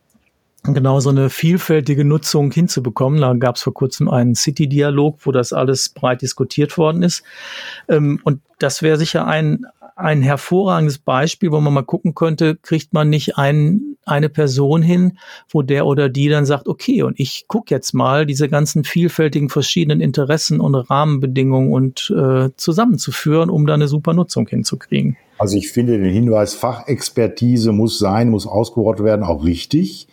[0.62, 3.20] Genau so eine vielfältige Nutzung hinzubekommen.
[3.20, 7.22] Da gab's vor kurzem einen City-Dialog, wo das alles breit diskutiert worden ist.
[7.86, 12.92] Ähm, und das wäre sicher ein, ein hervorragendes Beispiel, wo man mal gucken könnte, kriegt
[12.92, 17.46] man nicht ein, eine Person hin, wo der oder die dann sagt, okay, und ich
[17.48, 23.74] gucke jetzt mal diese ganzen vielfältigen verschiedenen Interessen und Rahmenbedingungen und äh, zusammenzuführen, um da
[23.74, 25.16] eine super Nutzung hinzukriegen.
[25.38, 30.08] Also ich finde den Hinweis, Fachexpertise muss sein, muss ausgerottet werden, auch richtig.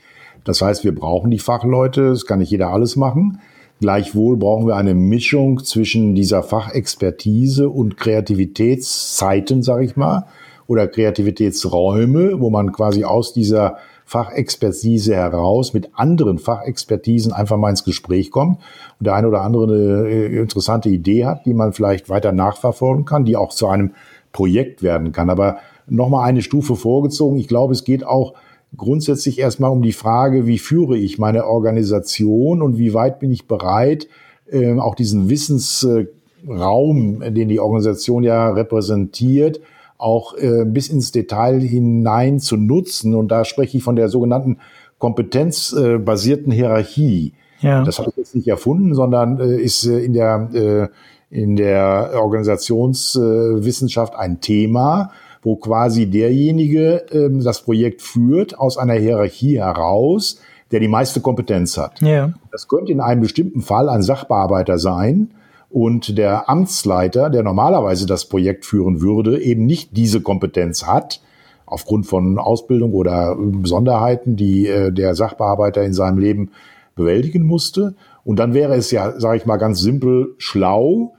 [0.45, 3.39] Das heißt, wir brauchen die Fachleute, es kann nicht jeder alles machen.
[3.83, 10.25] Gleichwohl brauchen wir eine Mischung zwischen dieser Fachexpertise und Kreativitätszeiten, sage ich mal,
[10.67, 17.83] oder Kreativitätsräume, wo man quasi aus dieser Fachexpertise heraus mit anderen Fachexpertisen einfach mal ins
[17.83, 18.59] Gespräch kommt
[18.99, 23.03] und der eine oder andere eine äh, interessante Idee hat, die man vielleicht weiter nachverfolgen
[23.03, 23.91] kann, die auch zu einem
[24.31, 25.29] Projekt werden kann.
[25.29, 27.37] Aber nochmal eine Stufe vorgezogen.
[27.37, 28.33] Ich glaube, es geht auch
[28.77, 33.47] grundsätzlich erstmal um die Frage, wie führe ich meine Organisation und wie weit bin ich
[33.47, 34.07] bereit,
[34.49, 39.59] äh, auch diesen Wissensraum, den die Organisation ja repräsentiert,
[39.97, 43.15] auch äh, bis ins Detail hinein zu nutzen.
[43.15, 44.57] Und da spreche ich von der sogenannten
[44.97, 47.33] kompetenzbasierten Hierarchie.
[47.59, 47.83] Ja.
[47.83, 50.88] Das habe ich jetzt nicht erfunden, sondern äh, ist äh, in der äh,
[51.29, 55.12] in der Organisationswissenschaft ein Thema
[55.43, 60.39] wo quasi derjenige ähm, das Projekt führt aus einer Hierarchie heraus,
[60.71, 62.01] der die meiste Kompetenz hat.
[62.01, 62.34] Ja.
[62.51, 65.32] Das könnte in einem bestimmten Fall ein Sachbearbeiter sein
[65.69, 71.21] und der Amtsleiter, der normalerweise das Projekt führen würde, eben nicht diese Kompetenz hat,
[71.65, 76.51] aufgrund von Ausbildung oder Besonderheiten, die äh, der Sachbearbeiter in seinem Leben
[76.95, 77.95] bewältigen musste.
[78.23, 81.13] Und dann wäre es ja, sage ich mal ganz simpel, schlau,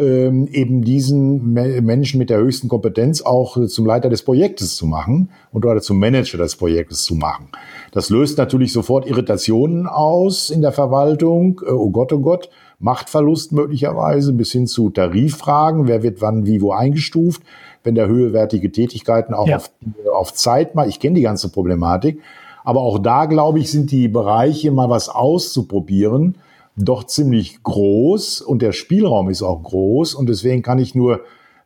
[0.00, 5.30] ähm, eben diesen Menschen mit der höchsten Kompetenz auch zum Leiter des Projektes zu machen
[5.52, 7.48] und oder zum Manager des Projektes zu machen.
[7.92, 11.60] Das löst natürlich sofort Irritationen aus in der Verwaltung.
[11.66, 15.86] Äh, oh Gott, oh Gott, Machtverlust möglicherweise bis hin zu Tariffragen.
[15.86, 17.42] Wer wird wann wie wo eingestuft?
[17.84, 19.56] Wenn der höherwertige Tätigkeiten auch ja.
[19.56, 19.70] auf,
[20.12, 20.88] auf Zeit mal.
[20.88, 22.20] Ich kenne die ganze Problematik.
[22.64, 26.36] Aber auch da, glaube ich, sind die Bereiche, mal was auszuprobieren,
[26.76, 31.20] doch ziemlich groß und der Spielraum ist auch groß und deswegen kann ich nur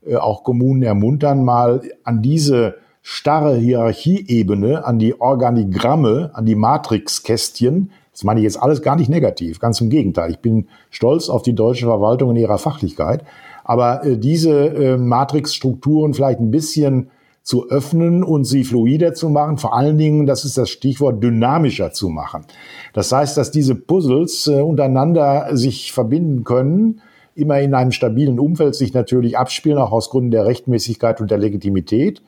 [0.07, 7.91] äh, auch Kommunen ermuntern, mal an diese starre Hierarchieebene, an die Organigramme, an die Matrixkästchen,
[8.13, 10.31] das meine ich jetzt alles gar nicht negativ, ganz im Gegenteil.
[10.31, 13.25] Ich bin stolz auf die deutsche Verwaltung in ihrer Fachlichkeit,
[13.65, 17.11] aber äh, diese äh, Matrixstrukturen vielleicht ein bisschen
[17.45, 19.59] zu öffnen und sie fluider zu machen.
[19.59, 22.47] Vor allen Dingen, das ist das Stichwort, dynamischer zu machen.
[22.95, 27.03] Das heißt, dass diese Puzzles äh, untereinander sich verbinden können,
[27.35, 31.39] immer in einem stabilen Umfeld sich natürlich abspielen, auch aus Gründen der Rechtmäßigkeit und der
[31.39, 32.23] Legitimität.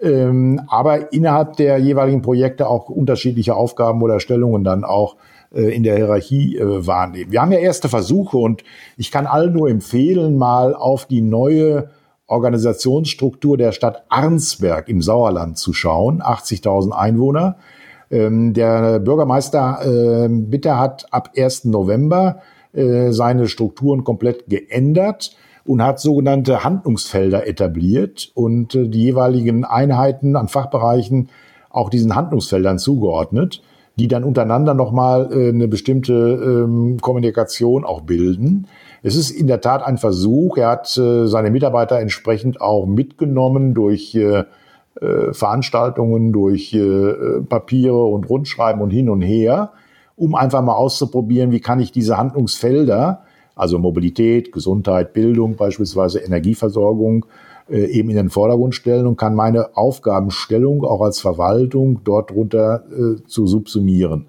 [0.00, 5.16] Ähm, aber innerhalb der jeweiligen Projekte auch unterschiedliche Aufgaben oder Stellungen dann auch
[5.54, 7.30] äh, in der Hierarchie äh, wahrnehmen.
[7.30, 8.64] Wir haben ja erste Versuche und
[8.96, 11.90] ich kann allen nur empfehlen, mal auf die neue
[12.26, 17.56] Organisationsstruktur der Stadt Arnsberg im Sauerland zu schauen, 80.000 Einwohner.
[18.10, 21.66] Ähm, der Bürgermeister äh, Bitter hat ab 1.
[21.66, 22.40] November
[22.72, 30.36] äh, seine Strukturen komplett geändert und hat sogenannte Handlungsfelder etabliert und äh, die jeweiligen Einheiten
[30.36, 31.28] an Fachbereichen
[31.70, 33.62] auch diesen Handlungsfeldern zugeordnet.
[33.96, 38.66] die dann untereinander nochmal äh, eine bestimmte ähm, Kommunikation auch bilden.
[39.06, 40.56] Es ist in der Tat ein Versuch.
[40.56, 44.44] Er hat äh, seine Mitarbeiter entsprechend auch mitgenommen durch äh,
[44.98, 49.72] äh Veranstaltungen, durch äh, Papiere und Rundschreiben und hin und her,
[50.16, 57.26] um einfach mal auszuprobieren, wie kann ich diese Handlungsfelder, also Mobilität, Gesundheit, Bildung beispielsweise, Energieversorgung,
[57.68, 62.84] äh, eben in den Vordergrund stellen und kann meine Aufgabenstellung auch als Verwaltung dort drunter
[62.90, 64.28] äh, zu subsumieren.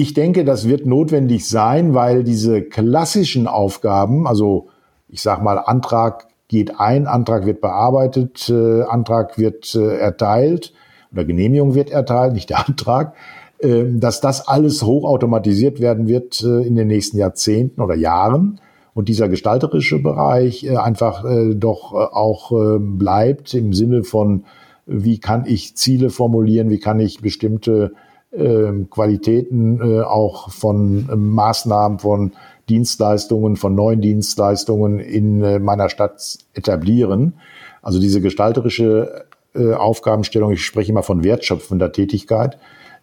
[0.00, 4.68] Ich denke, das wird notwendig sein, weil diese klassischen Aufgaben, also
[5.10, 10.72] ich sage mal, Antrag geht ein, Antrag wird bearbeitet, äh, Antrag wird äh, erteilt
[11.12, 13.12] oder Genehmigung wird erteilt, nicht der Antrag,
[13.58, 18.58] äh, dass das alles hochautomatisiert werden wird äh, in den nächsten Jahrzehnten oder Jahren
[18.94, 24.44] und dieser gestalterische Bereich äh, einfach äh, doch äh, auch äh, bleibt im Sinne von,
[24.86, 31.16] wie kann ich Ziele formulieren, wie kann ich bestimmte äh, Qualitäten äh, auch von äh,
[31.16, 32.32] Maßnahmen, von
[32.68, 37.34] Dienstleistungen, von neuen Dienstleistungen in äh, meiner Stadt etablieren.
[37.82, 42.58] Also diese gestalterische äh, Aufgabenstellung, ich spreche immer von wertschöpfender Tätigkeit,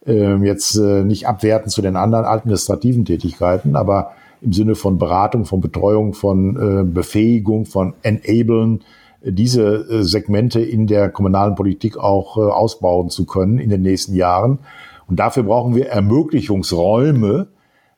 [0.06, 4.12] äh, jetzt nicht abwerten zu den anderen administrativen Tätigkeiten, aber
[4.42, 8.82] im Sinne von Beratung, von Betreuung, von äh, Befähigung, von Enablen,
[9.22, 14.60] diese Segmente in der kommunalen Politik auch ausbauen zu können in den nächsten Jahren.
[15.08, 17.48] Und dafür brauchen wir Ermöglichungsräume.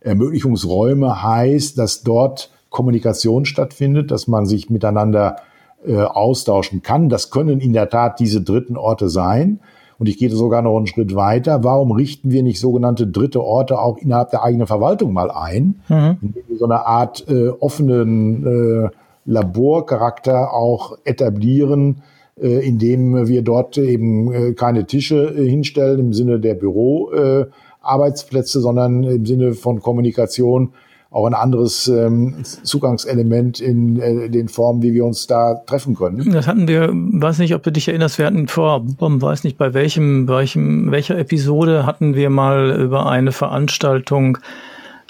[0.01, 5.37] Ermöglichungsräume heißt, dass dort Kommunikation stattfindet, dass man sich miteinander
[5.85, 7.09] äh, austauschen kann.
[7.09, 9.59] Das können in der Tat diese dritten Orte sein.
[9.97, 11.63] Und ich gehe sogar noch einen Schritt weiter.
[11.63, 16.17] Warum richten wir nicht sogenannte dritte Orte auch innerhalb der eigenen Verwaltung mal ein, mhm.
[16.21, 18.89] indem wir so eine Art äh, offenen äh,
[19.25, 22.01] Laborcharakter auch etablieren,
[22.41, 29.25] indem wir dort eben äh, keine Tische äh, hinstellen im Sinne der Büroarbeitsplätze, sondern im
[29.25, 30.71] Sinne von Kommunikation
[31.11, 36.31] auch ein anderes ähm, Zugangselement in äh, den Formen, wie wir uns da treffen können.
[36.31, 39.73] Das hatten wir, weiß nicht, ob du dich erinnerst, wir hatten vor, weiß nicht, bei
[39.73, 44.37] welchem, welchem, welcher Episode hatten wir mal über eine Veranstaltung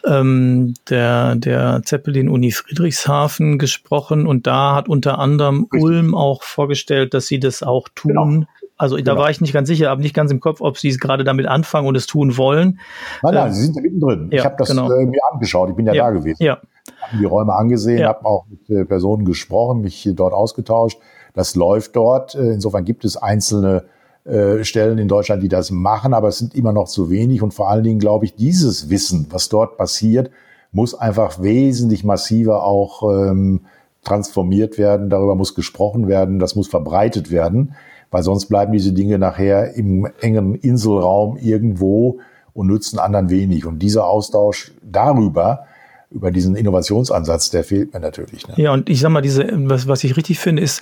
[0.06, 5.82] ähm, der, der Zeppelin-Uni Friedrichshafen gesprochen und da hat unter anderem Richtig.
[5.82, 8.12] Ulm auch vorgestellt, dass sie das auch tun.
[8.12, 8.48] Genau.
[8.78, 9.18] Also da genau.
[9.18, 11.48] war ich nicht ganz sicher, aber nicht ganz im Kopf, ob sie es gerade damit
[11.48, 12.80] anfangen und es tun wollen.
[13.24, 14.30] Nein, nein, ähm, sie sind da mittendrin.
[14.32, 14.90] Ja, ich habe das genau.
[14.90, 16.42] äh, mir angeschaut, ich bin ja, ja da gewesen.
[16.42, 16.60] Ja.
[17.02, 18.08] Habe die Räume angesehen, ja.
[18.08, 20.98] habe auch mit äh, Personen gesprochen, mich dort ausgetauscht.
[21.34, 22.36] Das läuft dort.
[22.36, 23.84] Äh, insofern gibt es einzelne
[24.30, 27.42] äh, Stellen in Deutschland, die das machen, aber es sind immer noch zu wenig.
[27.42, 30.32] Und vor allen Dingen glaube ich, dieses Wissen, was dort passiert,
[30.72, 33.62] muss einfach wesentlich massiver auch ähm,
[34.04, 35.10] transformiert werden.
[35.10, 37.76] Darüber muss gesprochen werden, das muss verbreitet werden
[38.12, 42.20] weil sonst bleiben diese Dinge nachher im engen Inselraum irgendwo
[42.54, 43.66] und nützen anderen wenig.
[43.66, 45.66] Und dieser Austausch darüber,
[46.12, 48.48] über diesen Innovationsansatz, der fehlt mir natürlich.
[48.48, 48.56] Ne?
[48.58, 50.82] Ja, und ich sag mal, diese, was, was ich richtig finde, ist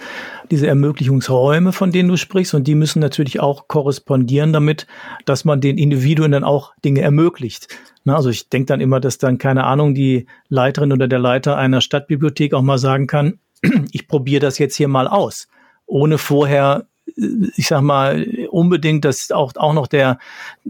[0.51, 4.87] diese Ermöglichungsräume, von denen du sprichst, und die müssen natürlich auch korrespondieren damit,
[5.25, 7.67] dass man den Individuen dann auch Dinge ermöglicht.
[8.05, 11.57] Na, also ich denke dann immer, dass dann, keine Ahnung, die Leiterin oder der Leiter
[11.57, 13.39] einer Stadtbibliothek auch mal sagen kann,
[13.91, 15.49] ich probiere das jetzt hier mal aus,
[15.85, 16.87] ohne vorher
[17.17, 20.19] ich sag mal, unbedingt, dass auch, auch noch der,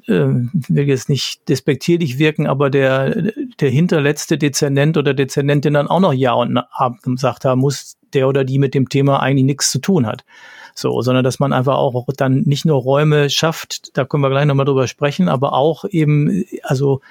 [0.06, 6.00] äh, will jetzt nicht despektierlich wirken, aber der, der hinterletzte Dezernent oder Dezernentin dann auch
[6.00, 9.72] noch Ja und Abend gesagt haben muss, der oder die mit dem Thema eigentlich nichts
[9.72, 10.24] zu tun hat.
[10.74, 14.46] So, sondern dass man einfach auch dann nicht nur Räume schafft, da können wir gleich
[14.46, 17.02] nochmal drüber sprechen, aber auch eben, also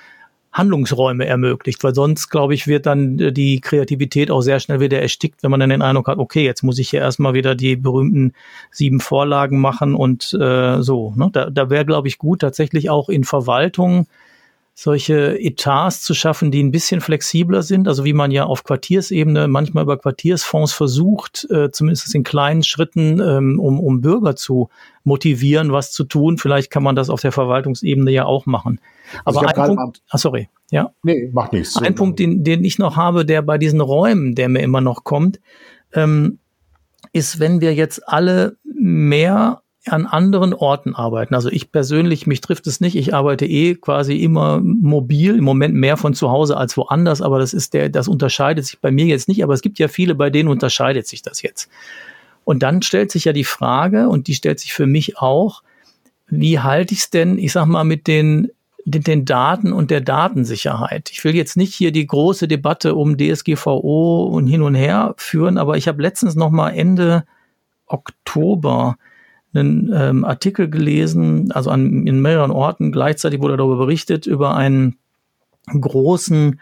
[0.57, 5.01] Handlungsräume ermöglicht, weil sonst, glaube ich, wird dann äh, die Kreativität auch sehr schnell wieder
[5.01, 7.77] erstickt, wenn man dann den Eindruck hat, okay, jetzt muss ich hier erstmal wieder die
[7.77, 8.33] berühmten
[8.71, 11.13] sieben Vorlagen machen und äh, so.
[11.17, 11.31] Ne?
[11.33, 14.07] Da, da wäre, glaube ich, gut, tatsächlich auch in Verwaltung
[14.79, 19.49] solche Etats zu schaffen, die ein bisschen flexibler sind, also wie man ja auf Quartiersebene
[19.49, 24.69] manchmal über Quartiersfonds versucht, äh, zumindest in kleinen Schritten, ähm, um, um Bürger zu
[25.03, 26.37] motivieren, was zu tun.
[26.37, 28.79] Vielleicht kann man das auf der Verwaltungsebene ja auch machen.
[29.25, 30.93] Aber also ein Punkt, ah, sorry, ja.
[31.03, 31.79] Nee, macht nichts.
[31.79, 35.05] Ein Punkt, den, den ich noch habe, der bei diesen Räumen, der mir immer noch
[35.05, 35.41] kommt,
[35.95, 36.39] ähm,
[37.15, 41.35] ist, wenn wir jetzt alle mehr an anderen Orten arbeiten.
[41.35, 42.97] Also ich persönlich, mich trifft es nicht.
[42.97, 47.39] Ich arbeite eh quasi immer mobil, im Moment mehr von zu Hause als woanders, aber
[47.39, 50.15] das ist der, das unterscheidet sich bei mir jetzt nicht, aber es gibt ja viele,
[50.15, 51.71] bei denen unterscheidet sich das jetzt.
[52.45, 55.63] Und dann stellt sich ja die Frage, und die stellt sich für mich auch,
[56.29, 58.51] wie halte ich es denn, ich sag mal, mit den,
[58.85, 61.11] den, den Daten und der Datensicherheit?
[61.11, 65.59] Ich will jetzt nicht hier die große Debatte um DSGVO und hin und her führen,
[65.59, 67.25] aber ich habe letztens noch mal Ende
[67.87, 68.97] Oktober
[69.57, 72.93] einen ähm, Artikel gelesen, also an, in mehreren Orten.
[72.93, 74.97] Gleichzeitig wurde darüber berichtet, über einen
[75.69, 76.61] großen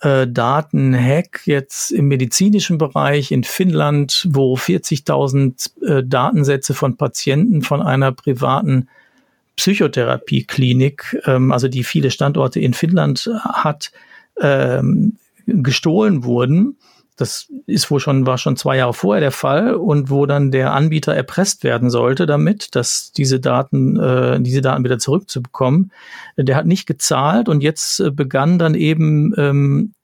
[0.00, 7.82] äh, Datenhack jetzt im medizinischen Bereich in Finnland, wo 40.000 äh, Datensätze von Patienten von
[7.82, 8.88] einer privaten
[9.56, 13.90] Psychotherapieklinik, ähm, also die viele Standorte in Finnland hat,
[14.40, 15.16] ähm,
[15.46, 16.76] gestohlen wurden
[17.16, 20.72] das ist wohl schon, war schon zwei Jahre vorher der Fall und wo dann der
[20.72, 25.92] Anbieter erpresst werden sollte damit, dass diese Daten, äh, diese Daten wieder zurückzubekommen.
[26.36, 29.94] Der hat nicht gezahlt und jetzt äh, begann dann eben ähm,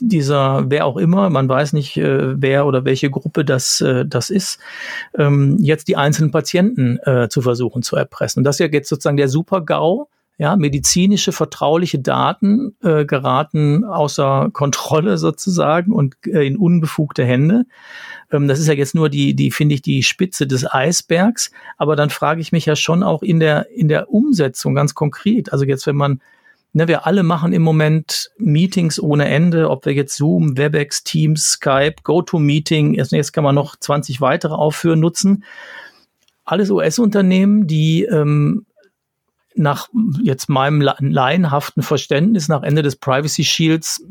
[0.00, 4.30] dieser, wer auch immer, man weiß nicht, äh, wer oder welche Gruppe das, äh, das
[4.30, 4.60] ist,
[5.16, 8.40] ähm, jetzt die einzelnen Patienten äh, zu versuchen zu erpressen.
[8.40, 10.08] Und das ist ja jetzt sozusagen der Super-GAU,
[10.38, 17.64] ja, medizinische vertrauliche Daten äh, geraten außer Kontrolle sozusagen und äh, in unbefugte Hände.
[18.30, 21.50] Ähm, das ist ja jetzt nur die, die finde ich die Spitze des Eisbergs.
[21.76, 25.52] Aber dann frage ich mich ja schon auch in der in der Umsetzung ganz konkret.
[25.52, 26.20] Also jetzt, wenn man
[26.74, 31.52] Ne, wir alle machen im Moment Meetings ohne Ende, ob wir jetzt Zoom, Webex, Teams,
[31.52, 35.44] Skype, GoToMeeting, jetzt, jetzt kann man noch 20 weitere aufführen, nutzen.
[36.44, 38.66] Alles US-Unternehmen, die ähm,
[39.58, 39.88] nach
[40.22, 44.04] jetzt meinem laienhaften Verständnis nach Ende des Privacy Shields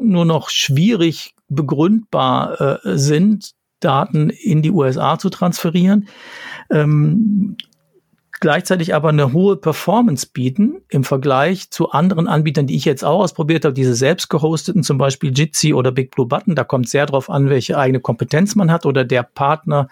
[0.00, 6.08] nur noch schwierig begründbar äh, sind, Daten in die USA zu transferieren.
[6.70, 7.56] Ähm,
[8.40, 13.20] gleichzeitig aber eine hohe Performance bieten im Vergleich zu anderen Anbietern, die ich jetzt auch
[13.20, 16.54] ausprobiert habe, diese selbst gehosteten, zum Beispiel Jitsi oder Big Blue Button.
[16.54, 19.88] Da kommt sehr drauf an, welche eigene Kompetenz man hat oder der Partner,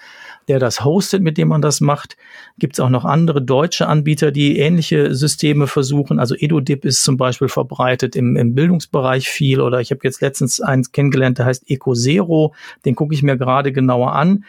[0.48, 2.16] der das hostet, mit dem man das macht.
[2.58, 6.18] Gibt es auch noch andere deutsche Anbieter, die ähnliche Systeme versuchen.
[6.18, 10.60] Also EduDip ist zum Beispiel verbreitet im, im Bildungsbereich viel oder ich habe jetzt letztens
[10.60, 12.54] eins kennengelernt, der heißt EcoZero.
[12.84, 14.44] Den gucke ich mir gerade genauer an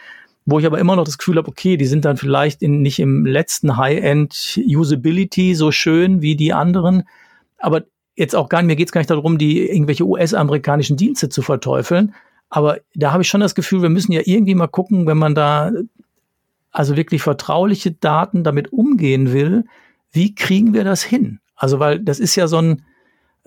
[0.46, 2.98] wo ich aber immer noch das Gefühl habe, okay, die sind dann vielleicht in, nicht
[2.98, 7.04] im letzten High-End Usability so schön wie die anderen,
[7.58, 7.84] aber
[8.16, 11.42] jetzt auch gar nicht, mir geht es gar nicht darum, die irgendwelche US-amerikanischen Dienste zu
[11.42, 12.14] verteufeln,
[12.50, 15.34] aber da habe ich schon das Gefühl, wir müssen ja irgendwie mal gucken, wenn man
[15.34, 15.72] da
[16.70, 19.64] also wirklich vertrauliche Daten damit umgehen will,
[20.12, 21.40] wie kriegen wir das hin?
[21.56, 22.84] Also, weil das ist ja so ein,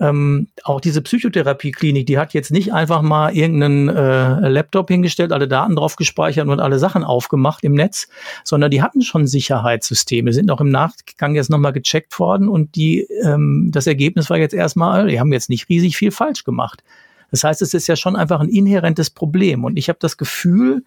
[0.00, 5.48] ähm, auch diese Psychotherapieklinik, die hat jetzt nicht einfach mal irgendeinen äh, Laptop hingestellt, alle
[5.48, 8.08] Daten drauf gespeichert und alle Sachen aufgemacht im Netz,
[8.44, 13.08] sondern die hatten schon Sicherheitssysteme, sind auch im Nachgang jetzt nochmal gecheckt worden und die,
[13.24, 16.84] ähm, das Ergebnis war jetzt erstmal, die haben jetzt nicht riesig viel falsch gemacht.
[17.30, 20.84] Das heißt, es ist ja schon einfach ein inhärentes Problem und ich habe das Gefühl,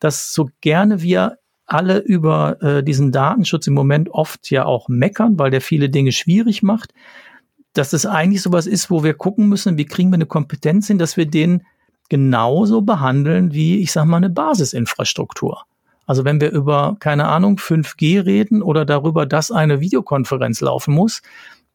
[0.00, 5.38] dass so gerne wir alle über äh, diesen Datenschutz im Moment oft ja auch meckern,
[5.38, 6.92] weil der viele Dinge schwierig macht,
[7.74, 10.98] dass das eigentlich sowas ist, wo wir gucken müssen, wie kriegen wir eine Kompetenz hin,
[10.98, 11.62] dass wir den
[12.08, 15.64] genauso behandeln wie, ich sag mal, eine Basisinfrastruktur.
[16.06, 21.22] Also wenn wir über, keine Ahnung, 5G reden oder darüber, dass eine Videokonferenz laufen muss,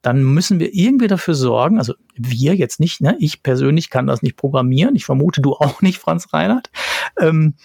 [0.02, 4.22] dann müssen wir irgendwie dafür sorgen, also wir jetzt nicht, ne, ich persönlich kann das
[4.22, 6.70] nicht programmieren, ich vermute du auch nicht, Franz Reinhardt,
[7.20, 7.56] ähm,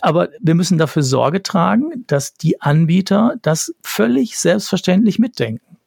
[0.00, 5.77] aber wir müssen dafür Sorge tragen, dass die Anbieter das völlig selbstverständlich mitdenken.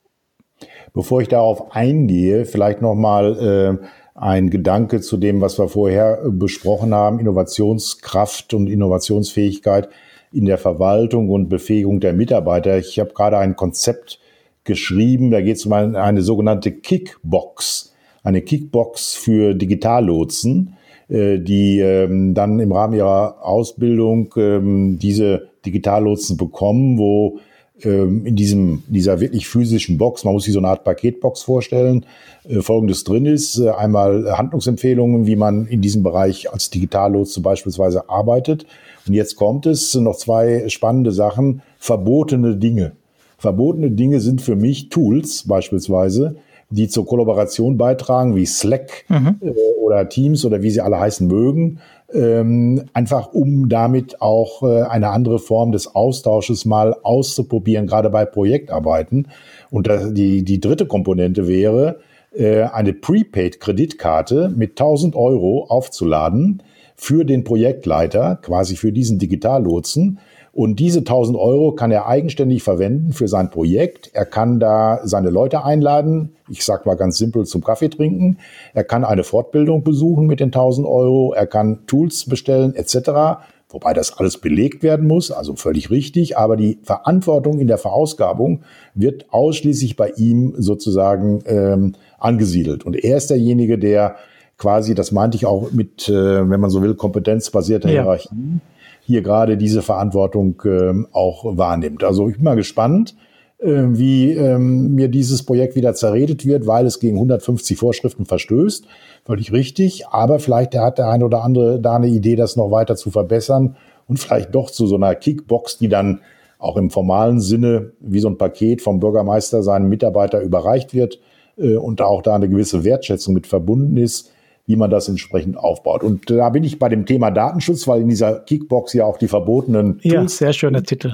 [0.93, 6.29] Bevor ich darauf eingehe, vielleicht nochmal äh, ein Gedanke zu dem, was wir vorher äh,
[6.29, 9.89] besprochen haben, Innovationskraft und Innovationsfähigkeit
[10.33, 12.77] in der Verwaltung und Befähigung der Mitarbeiter.
[12.77, 14.19] Ich habe gerade ein Konzept
[14.63, 20.75] geschrieben, da geht es um eine, eine sogenannte Kickbox, eine Kickbox für Digitallotsen,
[21.07, 27.39] äh, die ähm, dann im Rahmen ihrer Ausbildung ähm, diese Digitallotsen bekommen, wo
[27.83, 32.05] ähm, in diesem, dieser wirklich physischen Box, man muss sich so eine Art Paketbox vorstellen,
[32.47, 33.57] äh, folgendes drin ist.
[33.59, 38.65] Äh, einmal Handlungsempfehlungen, wie man in diesem Bereich als Digitallotse beispielsweise arbeitet.
[39.07, 42.93] Und jetzt kommt es, noch zwei spannende Sachen, verbotene Dinge.
[43.37, 46.35] Verbotene Dinge sind für mich Tools beispielsweise,
[46.69, 49.39] die zur Kollaboration beitragen, wie Slack mhm.
[49.41, 49.51] äh,
[49.81, 51.79] oder Teams oder wie sie alle heißen mögen,
[52.13, 58.25] ähm, einfach um damit auch äh, eine andere Form des Austausches mal auszuprobieren, gerade bei
[58.25, 59.27] Projektarbeiten.
[59.69, 61.99] Und das, die, die dritte Komponente wäre,
[62.33, 66.63] äh, eine Prepaid-Kreditkarte mit 1000 Euro aufzuladen
[66.95, 70.19] für den Projektleiter, quasi für diesen Digitallotsen,
[70.53, 74.09] und diese 1000 Euro kann er eigenständig verwenden für sein Projekt.
[74.13, 76.35] Er kann da seine Leute einladen.
[76.49, 78.37] Ich sag mal ganz simpel zum Kaffee trinken.
[78.73, 81.33] Er kann eine Fortbildung besuchen mit den 1000 Euro.
[81.33, 83.39] Er kann Tools bestellen etc.
[83.69, 86.37] Wobei das alles belegt werden muss, also völlig richtig.
[86.37, 92.85] Aber die Verantwortung in der Verausgabung wird ausschließlich bei ihm sozusagen ähm, angesiedelt.
[92.85, 94.17] Und er ist derjenige, der
[94.57, 98.01] quasi, das meinte ich auch mit, äh, wenn man so will, kompetenzbasierter ja.
[98.01, 98.59] Hierarchie,
[99.01, 102.03] hier gerade diese Verantwortung äh, auch wahrnimmt.
[102.03, 103.15] Also ich bin mal gespannt,
[103.59, 108.85] äh, wie ähm, mir dieses Projekt wieder zerredet wird, weil es gegen 150 Vorschriften verstößt.
[109.25, 110.07] Völlig richtig.
[110.07, 113.75] Aber vielleicht hat der eine oder andere da eine Idee, das noch weiter zu verbessern
[114.07, 116.21] und vielleicht doch zu so einer Kickbox, die dann
[116.57, 121.19] auch im formalen Sinne wie so ein Paket vom Bürgermeister seinem Mitarbeiter überreicht wird
[121.57, 124.30] äh, und auch da eine gewisse Wertschätzung mit verbunden ist,
[124.65, 126.03] wie man das entsprechend aufbaut.
[126.03, 129.27] Und da bin ich bei dem Thema Datenschutz, weil in dieser Kickbox ja auch die
[129.27, 131.13] verbotenen Tools, ja, sehr schöner Titel.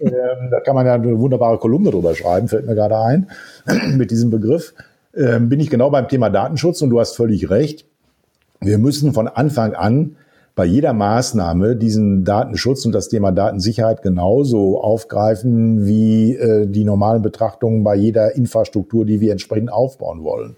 [0.00, 0.10] äh,
[0.50, 3.28] da kann man ja eine wunderbare Kolumne drüber schreiben, fällt mir gerade ein,
[3.96, 4.74] mit diesem Begriff.
[5.12, 7.86] Äh, bin ich genau beim Thema Datenschutz und du hast völlig recht.
[8.60, 10.16] Wir müssen von Anfang an
[10.56, 17.20] bei jeder Maßnahme diesen Datenschutz und das Thema Datensicherheit genauso aufgreifen wie äh, die normalen
[17.20, 20.56] Betrachtungen bei jeder Infrastruktur, die wir entsprechend aufbauen wollen.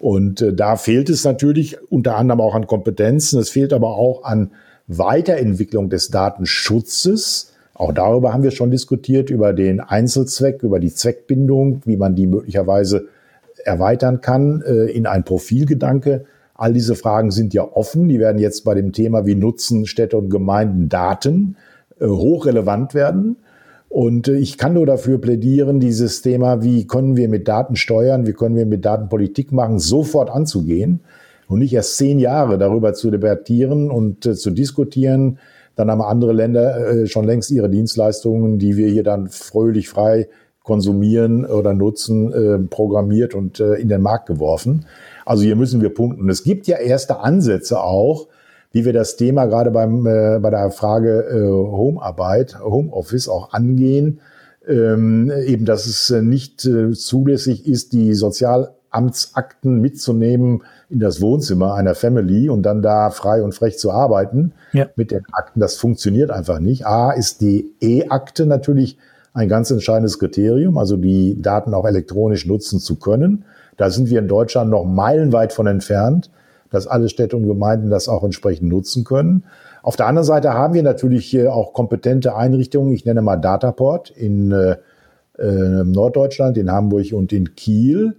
[0.00, 3.38] Und äh, da fehlt es natürlich unter anderem auch an Kompetenzen.
[3.38, 4.50] Es fehlt aber auch an
[4.86, 7.52] Weiterentwicklung des Datenschutzes.
[7.74, 12.26] Auch darüber haben wir schon diskutiert, über den Einzelzweck, über die Zweckbindung, wie man die
[12.26, 13.08] möglicherweise
[13.64, 16.24] erweitern kann äh, in ein Profilgedanke.
[16.54, 18.08] All diese Fragen sind ja offen.
[18.08, 21.56] Die werden jetzt bei dem Thema, wie nutzen Städte und Gemeinden Daten,
[22.00, 23.36] äh, hochrelevant werden.
[23.90, 28.26] Und äh, ich kann nur dafür plädieren, dieses Thema, wie können wir mit Daten steuern,
[28.26, 31.00] wie können wir mit Daten Politik machen, sofort anzugehen
[31.48, 35.40] und nicht erst zehn Jahre darüber zu debattieren und äh, zu diskutieren.
[35.74, 40.28] Dann haben andere Länder äh, schon längst ihre Dienstleistungen, die wir hier dann fröhlich frei
[40.62, 44.84] konsumieren oder nutzen, programmiert und in den Markt geworfen.
[45.24, 46.28] Also hier müssen wir punkten.
[46.28, 48.28] Es gibt ja erste Ansätze auch,
[48.72, 54.20] wie wir das Thema gerade beim, äh, bei der Frage äh, Homearbeit, Homeoffice auch angehen.
[54.68, 61.74] Ähm, eben, dass es äh, nicht äh, zulässig ist, die Sozialamtsakten mitzunehmen in das Wohnzimmer
[61.74, 64.86] einer Family und dann da frei und frech zu arbeiten ja.
[64.96, 65.60] mit den Akten.
[65.60, 66.86] Das funktioniert einfach nicht.
[66.86, 68.98] A ist die E-Akte natürlich
[69.32, 73.44] ein ganz entscheidendes Kriterium, also die Daten auch elektronisch nutzen zu können.
[73.76, 76.30] Da sind wir in Deutschland noch meilenweit von entfernt,
[76.70, 79.44] dass alle Städte und Gemeinden das auch entsprechend nutzen können.
[79.82, 82.92] Auf der anderen Seite haben wir natürlich auch kompetente Einrichtungen.
[82.92, 84.76] Ich nenne mal Dataport in äh,
[85.38, 88.16] äh, Norddeutschland, in Hamburg und in Kiel,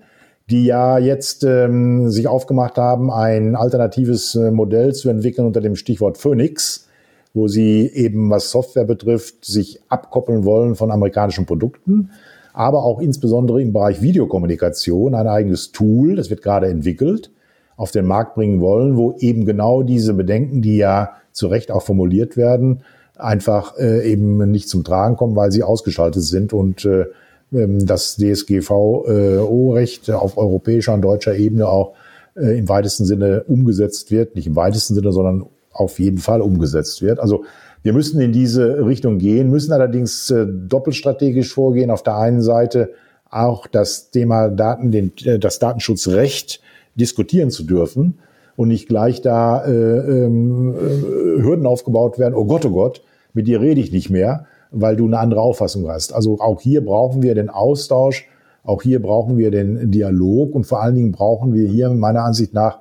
[0.50, 5.76] die ja jetzt ähm, sich aufgemacht haben, ein alternatives äh, Modell zu entwickeln unter dem
[5.76, 6.88] Stichwort Phoenix,
[7.34, 12.10] wo sie eben, was Software betrifft, sich abkoppeln wollen von amerikanischen Produkten
[12.54, 17.32] aber auch insbesondere im Bereich Videokommunikation ein eigenes Tool, das wird gerade entwickelt,
[17.78, 21.84] auf den Markt bringen wollen, wo eben genau diese Bedenken, die ja zu Recht auch
[21.84, 22.82] formuliert werden,
[23.16, 27.06] einfach äh, eben nicht zum Tragen kommen, weil sie ausgeschaltet sind und äh,
[27.54, 31.94] ähm, das DSGVO-Recht auf europäischer und deutscher Ebene auch
[32.36, 37.02] äh, im weitesten Sinne umgesetzt wird, nicht im weitesten Sinne, sondern auf jeden Fall umgesetzt
[37.02, 37.20] wird.
[37.20, 37.44] Also
[37.84, 41.90] wir müssen in diese Richtung gehen, müssen allerdings äh, doppelstrategisch vorgehen.
[41.90, 42.92] Auf der einen Seite
[43.30, 46.62] auch das Thema Daten, den, äh, das Datenschutzrecht
[46.96, 48.20] diskutieren zu dürfen
[48.56, 52.36] und nicht gleich da äh, ähm, äh, Hürden aufgebaut werden.
[52.36, 53.02] Oh Gott, oh Gott,
[53.34, 56.14] mit dir rede ich nicht mehr, weil du eine andere Auffassung hast.
[56.14, 58.28] Also auch hier brauchen wir den Austausch,
[58.64, 62.54] auch hier brauchen wir den Dialog und vor allen Dingen brauchen wir hier meiner Ansicht
[62.54, 62.80] nach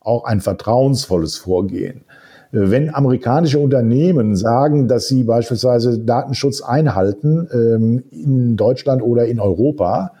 [0.00, 2.02] auch ein vertrauensvolles Vorgehen.
[2.50, 10.12] Wenn amerikanische Unternehmen sagen, dass sie beispielsweise Datenschutz einhalten ähm, in Deutschland oder in Europa,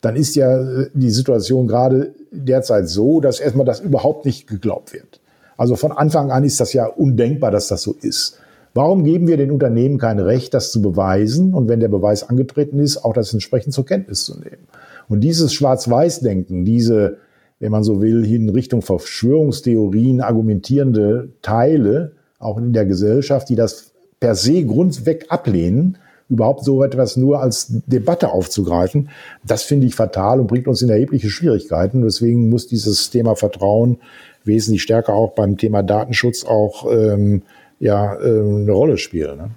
[0.00, 4.92] dann ist ja äh, die Situation gerade derzeit so, dass erstmal das überhaupt nicht geglaubt
[4.92, 5.20] wird.
[5.56, 8.38] Also von Anfang an ist das ja undenkbar, dass das so ist.
[8.72, 12.78] Warum geben wir den Unternehmen kein Recht, das zu beweisen und wenn der Beweis angetreten
[12.78, 14.68] ist, auch das entsprechend zur Kenntnis zu nehmen?
[15.08, 17.18] Und dieses Schwarz-Weiß-Denken, diese
[17.60, 23.92] wenn man so will, in Richtung Verschwörungstheorien argumentierende Teile, auch in der Gesellschaft, die das
[24.18, 25.98] per se grundweg ablehnen,
[26.30, 29.10] überhaupt so etwas nur als Debatte aufzugreifen,
[29.44, 32.02] das finde ich fatal und bringt uns in erhebliche Schwierigkeiten.
[32.02, 33.98] Deswegen muss dieses Thema Vertrauen
[34.44, 37.42] wesentlich stärker auch beim Thema Datenschutz auch ähm,
[37.78, 39.36] ja, ähm, eine Rolle spielen.
[39.36, 39.50] Ne?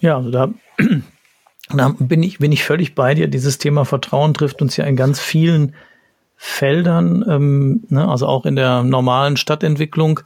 [0.00, 0.52] Ja, also da,
[1.74, 3.28] da bin, ich, bin ich völlig bei dir.
[3.28, 5.74] Dieses Thema Vertrauen trifft uns ja in ganz vielen
[6.36, 10.20] Feldern, ähm, ne, also auch in der normalen Stadtentwicklung.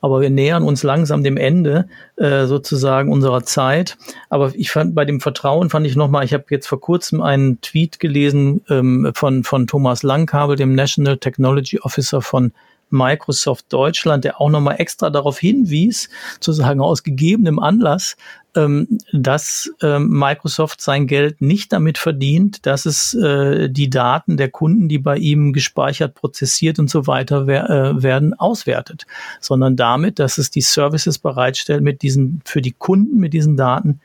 [0.00, 3.98] Aber wir nähern uns langsam dem Ende äh, sozusagen unserer Zeit.
[4.28, 7.60] Aber ich fand bei dem Vertrauen fand ich nochmal, ich habe jetzt vor kurzem einen
[7.60, 12.52] Tweet gelesen ähm, von, von Thomas Langkabel, dem National Technology Officer von
[12.90, 16.08] Microsoft Deutschland, der auch nochmal extra darauf hinwies,
[16.40, 18.16] zu sagen, aus gegebenem Anlass,
[18.56, 24.50] ähm, dass ähm, Microsoft sein Geld nicht damit verdient, dass es äh, die Daten der
[24.50, 29.06] Kunden, die bei ihm gespeichert, prozessiert und so weiter wer, äh, werden, auswertet,
[29.40, 34.00] sondern damit, dass es die Services bereitstellt, mit diesen, für die Kunden mit diesen Daten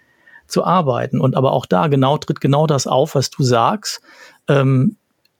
[0.48, 1.20] zu arbeiten.
[1.20, 4.02] Und aber auch da genau tritt genau das auf, was du sagst.
[4.48, 4.98] Ähm,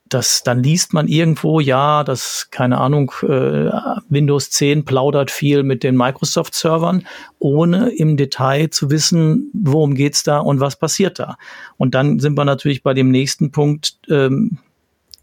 [0.08, 3.70] das, dann liest man irgendwo, ja, das, keine Ahnung, äh,
[4.08, 7.06] Windows 10 plaudert viel mit den Microsoft-Servern,
[7.38, 11.36] ohne im Detail zu wissen, worum geht's da und was passiert da.
[11.76, 14.58] Und dann sind wir natürlich bei dem nächsten Punkt, ähm,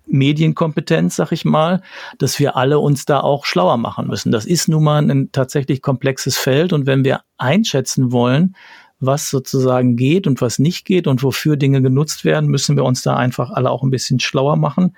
[0.06, 1.82] Medienkompetenz, sag ich mal,
[2.18, 4.34] dass wir alle uns da auch schlauer machen müssen.
[4.34, 8.56] Das ist nun mal ein tatsächlich komplexes Feld und wenn wir einschätzen wollen,
[9.06, 13.04] was sozusagen geht und was nicht geht und wofür Dinge genutzt werden, müssen wir uns
[13.04, 14.96] da einfach alle auch ein bisschen schlauer machen.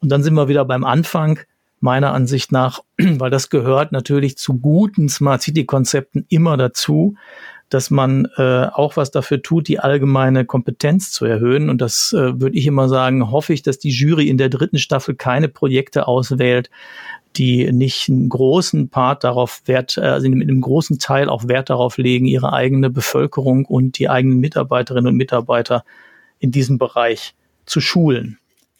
[0.00, 1.40] Und dann sind wir wieder beim Anfang,
[1.80, 7.16] meiner Ansicht nach, weil das gehört natürlich zu guten Smart City Konzepten immer dazu,
[7.68, 11.70] dass man äh, auch was dafür tut, die allgemeine Kompetenz zu erhöhen.
[11.70, 14.78] Und das äh, würde ich immer sagen, hoffe ich, dass die Jury in der dritten
[14.78, 16.70] Staffel keine Projekte auswählt,
[17.36, 21.98] die nicht einen großen Part darauf Wert, also mit einem großen Teil auch Wert darauf
[21.98, 25.84] legen, ihre eigene Bevölkerung und die eigenen Mitarbeiterinnen und Mitarbeiter
[26.38, 27.34] in diesem Bereich
[27.66, 28.38] zu schulen.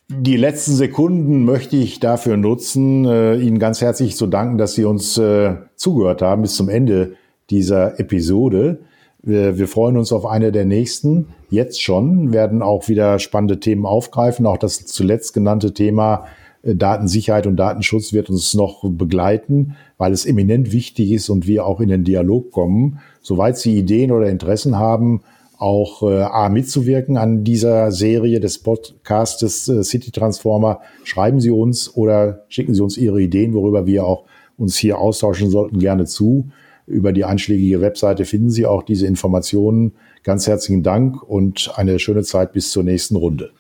[0.09, 4.85] Die letzten Sekunden möchte ich dafür nutzen, äh, Ihnen ganz herzlich zu danken, dass Sie
[4.85, 7.17] uns äh, zugehört haben bis zum Ende
[7.51, 8.81] dieser Episode.
[9.27, 11.29] Wir freuen uns auf eine der nächsten.
[11.49, 14.45] Jetzt schon werden auch wieder spannende Themen aufgreifen.
[14.45, 16.27] Auch das zuletzt genannte Thema
[16.65, 21.81] Datensicherheit und Datenschutz wird uns noch begleiten, weil es eminent wichtig ist und wir auch
[21.81, 23.01] in den Dialog kommen.
[23.21, 25.23] Soweit Sie Ideen oder Interessen haben,
[25.59, 31.95] auch äh, A, mitzuwirken an dieser Serie des Podcastes äh, City Transformer, schreiben Sie uns
[31.95, 34.25] oder schicken Sie uns Ihre Ideen, worüber wir auch
[34.57, 36.49] uns hier austauschen sollten, gerne zu.
[36.87, 39.93] Über die einschlägige Webseite finden Sie auch diese Informationen.
[40.23, 43.51] Ganz herzlichen Dank und eine schöne Zeit bis zur nächsten Runde.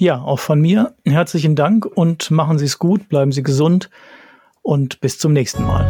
[0.00, 3.90] Ja, auch von mir herzlichen Dank und machen Sie es gut, bleiben Sie gesund
[4.62, 5.84] und bis zum nächsten Mal.